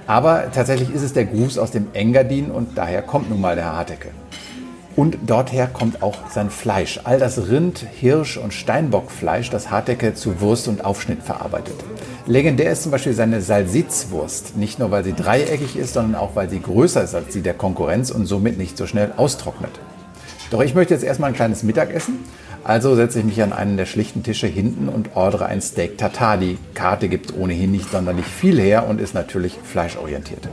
Aber 0.07 0.51
tatsächlich 0.51 0.93
ist 0.93 1.01
es 1.01 1.13
der 1.13 1.25
Gruß 1.25 1.57
aus 1.57 1.71
dem 1.71 1.87
Engadin 1.93 2.51
und 2.51 2.77
daher 2.77 3.01
kommt 3.01 3.29
nun 3.29 3.41
mal 3.41 3.55
der 3.55 3.65
Herr 3.65 3.77
Hartecke. 3.77 4.09
Und 4.95 5.17
dorther 5.25 5.67
kommt 5.67 6.03
auch 6.03 6.29
sein 6.29 6.51
Fleisch. 6.51 6.99
All 7.03 7.17
das 7.17 7.49
Rind, 7.49 7.83
Hirsch 7.99 8.37
und 8.37 8.53
Steinbockfleisch, 8.53 9.49
das 9.49 9.71
Hartecke 9.71 10.13
zu 10.13 10.39
Wurst 10.39 10.67
und 10.67 10.85
Aufschnitt 10.85 11.23
verarbeitet. 11.23 11.75
Legendär 12.27 12.71
ist 12.71 12.83
zum 12.83 12.91
Beispiel 12.91 13.13
seine 13.13 13.41
Salsitzwurst. 13.41 14.55
Nicht 14.55 14.77
nur, 14.77 14.91
weil 14.91 15.03
sie 15.03 15.13
dreieckig 15.13 15.75
ist, 15.77 15.93
sondern 15.93 16.15
auch, 16.15 16.35
weil 16.35 16.49
sie 16.49 16.61
größer 16.61 17.03
ist 17.03 17.15
als 17.15 17.33
die 17.33 17.41
der 17.41 17.55
Konkurrenz 17.55 18.11
und 18.11 18.27
somit 18.27 18.59
nicht 18.59 18.77
so 18.77 18.85
schnell 18.85 19.13
austrocknet. 19.17 19.79
Doch 20.53 20.61
ich 20.61 20.75
möchte 20.75 20.93
jetzt 20.93 21.03
erstmal 21.03 21.31
ein 21.31 21.35
kleines 21.35 21.63
Mittagessen. 21.63 22.19
Also 22.63 22.93
setze 22.93 23.17
ich 23.17 23.25
mich 23.25 23.41
an 23.41 23.53
einen 23.53 23.75
der 23.75 23.87
schlichten 23.87 24.21
Tische 24.21 24.45
hinten 24.45 24.87
und 24.87 25.15
ordere 25.15 25.47
ein 25.47 25.61
Steak 25.61 25.97
Tartar. 25.97 26.37
Die 26.37 26.59
Karte 26.75 27.09
gibt 27.09 27.35
ohnehin 27.35 27.71
nicht 27.71 27.89
sonderlich 27.89 28.27
viel 28.27 28.61
her 28.61 28.87
und 28.87 29.01
ist 29.01 29.15
natürlich 29.15 29.57
fleischorientiert. 29.63 30.47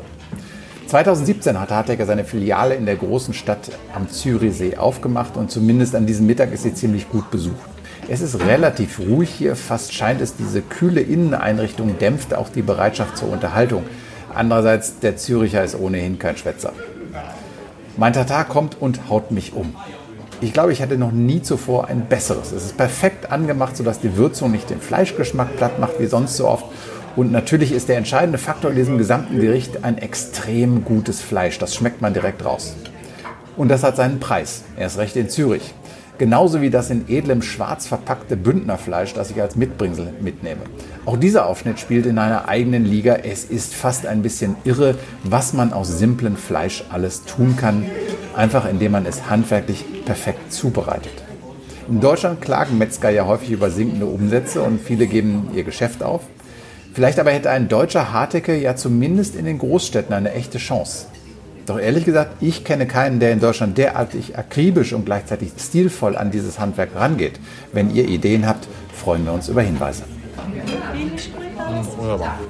2017 0.86 1.60
hat 1.60 1.68
Hartecke 1.68 2.06
seine 2.06 2.24
Filiale 2.24 2.76
in 2.76 2.86
der 2.86 2.96
großen 2.96 3.34
Stadt 3.34 3.72
am 3.94 4.08
Zürichsee 4.08 4.78
aufgemacht 4.78 5.36
und 5.36 5.50
zumindest 5.50 5.94
an 5.94 6.06
diesem 6.06 6.26
Mittag 6.26 6.50
ist 6.54 6.62
sie 6.62 6.72
ziemlich 6.72 7.10
gut 7.10 7.30
besucht. 7.30 7.56
Es 8.08 8.22
ist 8.22 8.40
relativ 8.40 9.00
ruhig 9.00 9.28
hier, 9.28 9.54
fast 9.54 9.92
scheint 9.92 10.22
es, 10.22 10.34
diese 10.34 10.62
kühle 10.62 11.02
Inneneinrichtung 11.02 11.98
dämpft 11.98 12.32
auch 12.32 12.48
die 12.48 12.62
Bereitschaft 12.62 13.18
zur 13.18 13.30
Unterhaltung. 13.30 13.82
Andererseits, 14.34 14.98
der 15.00 15.18
Züricher 15.18 15.62
ist 15.62 15.78
ohnehin 15.78 16.18
kein 16.18 16.38
Schwätzer. 16.38 16.72
Mein 18.00 18.14
Tatar 18.14 18.46
kommt 18.46 18.80
und 18.80 19.10
haut 19.10 19.30
mich 19.30 19.52
um. 19.52 19.76
Ich 20.40 20.54
glaube, 20.54 20.72
ich 20.72 20.80
hatte 20.80 20.96
noch 20.96 21.12
nie 21.12 21.42
zuvor 21.42 21.88
ein 21.88 22.06
besseres. 22.06 22.50
Es 22.50 22.64
ist 22.64 22.78
perfekt 22.78 23.30
angemacht, 23.30 23.76
sodass 23.76 24.00
die 24.00 24.16
Würzung 24.16 24.52
nicht 24.52 24.70
den 24.70 24.80
Fleischgeschmack 24.80 25.54
platt 25.58 25.78
macht 25.78 26.00
wie 26.00 26.06
sonst 26.06 26.38
so 26.38 26.48
oft. 26.48 26.64
Und 27.14 27.30
natürlich 27.30 27.72
ist 27.72 27.90
der 27.90 27.98
entscheidende 27.98 28.38
Faktor 28.38 28.70
in 28.70 28.78
diesem 28.78 28.96
gesamten 28.96 29.38
Gericht 29.38 29.84
ein 29.84 29.98
extrem 29.98 30.82
gutes 30.82 31.20
Fleisch. 31.20 31.58
Das 31.58 31.74
schmeckt 31.74 32.00
man 32.00 32.14
direkt 32.14 32.42
raus. 32.42 32.74
Und 33.58 33.68
das 33.68 33.82
hat 33.82 33.96
seinen 33.96 34.18
Preis. 34.18 34.64
Er 34.78 34.86
ist 34.86 34.96
recht 34.96 35.16
in 35.16 35.28
Zürich. 35.28 35.74
Genauso 36.20 36.60
wie 36.60 36.68
das 36.68 36.90
in 36.90 37.08
edlem 37.08 37.40
Schwarz 37.40 37.86
verpackte 37.86 38.36
Bündnerfleisch, 38.36 39.14
das 39.14 39.30
ich 39.30 39.40
als 39.40 39.56
Mitbringsel 39.56 40.12
mitnehme. 40.20 40.60
Auch 41.06 41.16
dieser 41.16 41.46
Aufschnitt 41.46 41.80
spielt 41.80 42.04
in 42.04 42.18
einer 42.18 42.46
eigenen 42.46 42.84
Liga. 42.84 43.14
Es 43.14 43.44
ist 43.44 43.74
fast 43.74 44.04
ein 44.04 44.20
bisschen 44.20 44.56
irre, 44.64 44.96
was 45.24 45.54
man 45.54 45.72
aus 45.72 45.98
simplem 45.98 46.36
Fleisch 46.36 46.84
alles 46.90 47.24
tun 47.24 47.56
kann, 47.56 47.86
einfach 48.36 48.68
indem 48.68 48.92
man 48.92 49.06
es 49.06 49.30
handwerklich 49.30 49.86
perfekt 50.04 50.52
zubereitet. 50.52 51.14
In 51.88 52.02
Deutschland 52.02 52.42
klagen 52.42 52.76
Metzger 52.76 53.08
ja 53.08 53.24
häufig 53.24 53.52
über 53.52 53.70
sinkende 53.70 54.04
Umsätze 54.04 54.60
und 54.60 54.78
viele 54.78 55.06
geben 55.06 55.48
ihr 55.54 55.64
Geschäft 55.64 56.02
auf. 56.02 56.20
Vielleicht 56.92 57.18
aber 57.18 57.30
hätte 57.30 57.48
ein 57.48 57.68
deutscher 57.68 58.12
Hartecke 58.12 58.58
ja 58.58 58.76
zumindest 58.76 59.36
in 59.36 59.46
den 59.46 59.56
Großstädten 59.56 60.14
eine 60.14 60.32
echte 60.34 60.58
Chance. 60.58 61.06
Doch 61.70 61.78
ehrlich 61.78 62.04
gesagt, 62.04 62.42
ich 62.42 62.64
kenne 62.64 62.84
keinen, 62.84 63.20
der 63.20 63.30
in 63.30 63.38
Deutschland 63.38 63.78
derartig 63.78 64.36
akribisch 64.36 64.92
und 64.92 65.04
gleichzeitig 65.04 65.52
stilvoll 65.56 66.16
an 66.16 66.32
dieses 66.32 66.58
Handwerk 66.58 66.96
rangeht. 66.96 67.38
Wenn 67.72 67.94
ihr 67.94 68.08
Ideen 68.08 68.44
habt, 68.44 68.66
freuen 68.92 69.24
wir 69.24 69.32
uns 69.32 69.48
über 69.48 69.62
Hinweise. 69.62 70.02
Wunderbar. 71.96 72.40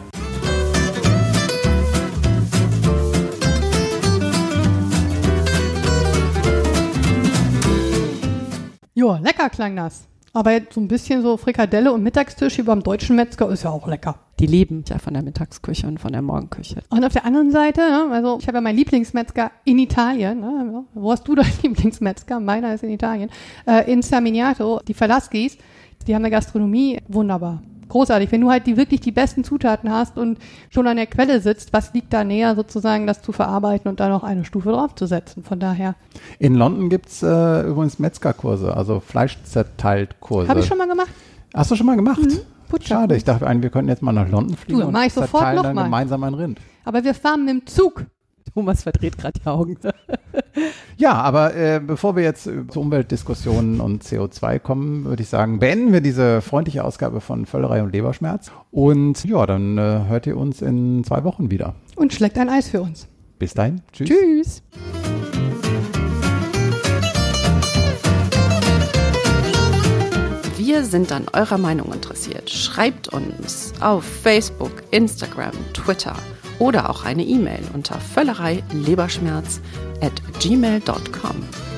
Ja, 8.94 9.18
lecker 9.18 9.50
klang 9.50 9.76
das. 9.76 10.04
Aber 10.32 10.52
jetzt 10.52 10.72
so 10.72 10.80
ein 10.80 10.88
bisschen 10.88 11.20
so 11.20 11.36
Frikadelle 11.36 11.92
und 11.92 12.02
Mittagstisch 12.02 12.56
wie 12.56 12.62
beim 12.62 12.82
deutschen 12.82 13.16
Metzger 13.16 13.50
ist 13.50 13.64
ja 13.64 13.70
auch 13.70 13.86
lecker. 13.86 14.18
Die 14.40 14.46
leben 14.46 14.84
ja 14.88 14.98
von 14.98 15.12
der 15.12 15.22
Mittagsküche 15.22 15.86
und 15.86 16.00
von 16.00 16.12
der 16.12 16.22
Morgenküche. 16.22 16.80
Und 16.88 17.04
auf 17.04 17.12
der 17.12 17.26
anderen 17.26 17.50
Seite, 17.50 17.80
ne, 17.82 18.08
also 18.10 18.38
ich 18.40 18.48
habe 18.48 18.56
ja 18.56 18.62
meinen 18.62 18.76
Lieblingsmetzger 18.76 19.50
in 19.64 19.78
Italien. 19.78 20.40
Ne, 20.40 20.84
wo 20.94 21.12
hast 21.12 21.28
du 21.28 21.34
deinen 21.34 21.52
Lieblingsmetzger? 21.62 22.40
Meiner 22.40 22.72
ist 22.72 22.82
in 22.82 22.90
Italien. 22.90 23.28
Äh, 23.66 23.92
in 23.92 24.00
Saminiato, 24.00 24.80
die 24.88 24.94
Falaskis, 24.94 25.58
die 26.06 26.14
haben 26.14 26.22
eine 26.22 26.30
Gastronomie 26.30 26.98
wunderbar 27.08 27.62
großartig. 27.90 28.32
Wenn 28.32 28.40
du 28.40 28.50
halt 28.50 28.66
die 28.66 28.76
wirklich 28.76 29.00
die 29.00 29.12
besten 29.12 29.44
Zutaten 29.44 29.90
hast 29.90 30.16
und 30.16 30.38
schon 30.70 30.86
an 30.86 30.96
der 30.96 31.06
Quelle 31.06 31.40
sitzt, 31.40 31.72
was 31.72 31.92
liegt 31.92 32.12
da 32.12 32.24
näher 32.24 32.54
sozusagen, 32.54 33.06
das 33.06 33.20
zu 33.20 33.32
verarbeiten 33.32 33.90
und 33.90 34.00
da 34.00 34.08
noch 34.08 34.22
eine 34.22 34.44
Stufe 34.44 34.70
draufzusetzen? 34.70 35.42
Von 35.42 35.60
daher. 35.60 35.96
In 36.38 36.54
London 36.54 36.88
gibt 36.88 37.08
es 37.08 37.22
äh, 37.22 37.62
übrigens 37.68 37.98
Metzgerkurse, 37.98 38.74
also 38.74 39.00
Fleischzerteilt-Kurse. 39.00 40.48
Habe 40.48 40.60
ich 40.60 40.66
schon 40.66 40.78
mal 40.78 40.88
gemacht. 40.88 41.10
Hast 41.52 41.70
du 41.70 41.76
schon 41.76 41.86
mal 41.86 41.96
gemacht? 41.96 42.22
Mhm. 42.22 42.38
Schade, 42.82 43.16
ich 43.16 43.24
dachte 43.24 43.46
eigentlich, 43.46 43.64
wir 43.64 43.70
könnten 43.70 43.88
jetzt 43.88 44.02
mal 44.02 44.12
nach 44.12 44.28
London 44.28 44.56
fliegen 44.56 44.80
du, 44.80 44.86
und 44.86 44.92
mach 44.92 45.04
ich 45.04 45.12
sofort 45.12 45.54
noch 45.54 45.62
dann 45.62 45.74
mal. 45.74 45.84
gemeinsam 45.84 46.24
ein 46.24 46.34
Rind. 46.34 46.60
Aber 46.84 47.04
wir 47.04 47.14
fahren 47.14 47.44
mit 47.44 47.54
dem 47.54 47.66
Zug. 47.66 48.06
Thomas 48.54 48.82
verdreht 48.82 49.16
gerade 49.16 49.38
die 49.38 49.46
Augen. 49.46 49.76
ja, 50.96 51.12
aber 51.12 51.54
äh, 51.54 51.80
bevor 51.80 52.16
wir 52.16 52.22
jetzt 52.22 52.44
zu 52.44 52.80
Umweltdiskussionen 52.80 53.80
und 53.80 54.02
CO2 54.02 54.58
kommen, 54.58 55.04
würde 55.04 55.22
ich 55.22 55.28
sagen, 55.28 55.58
beenden 55.60 55.92
wir 55.92 56.00
diese 56.00 56.40
freundliche 56.40 56.84
Ausgabe 56.84 57.20
von 57.20 57.46
Völlerei 57.46 57.82
und 57.82 57.92
Leberschmerz. 57.92 58.50
Und 58.70 59.24
ja, 59.24 59.46
dann 59.46 59.78
äh, 59.78 60.04
hört 60.08 60.26
ihr 60.26 60.36
uns 60.36 60.62
in 60.62 61.04
zwei 61.04 61.22
Wochen 61.24 61.50
wieder. 61.50 61.74
Und 61.96 62.12
schlägt 62.12 62.38
ein 62.38 62.48
Eis 62.48 62.68
für 62.68 62.82
uns. 62.82 63.06
Bis 63.38 63.54
dahin. 63.54 63.82
Tschüss. 63.92 64.08
Tschüss. 64.08 64.62
Wir 70.62 70.84
sind 70.84 71.10
an 71.10 71.24
eurer 71.32 71.56
Meinung 71.56 71.90
interessiert. 71.90 72.50
Schreibt 72.50 73.08
uns 73.08 73.72
auf 73.80 74.04
Facebook, 74.04 74.82
Instagram, 74.90 75.52
Twitter 75.72 76.14
oder 76.58 76.90
auch 76.90 77.06
eine 77.06 77.24
E-Mail 77.24 77.62
unter 77.72 77.98
völlerei 77.98 78.62
leberschmerz 78.70 79.62
at 80.02 80.12
gmail.com. 80.38 81.69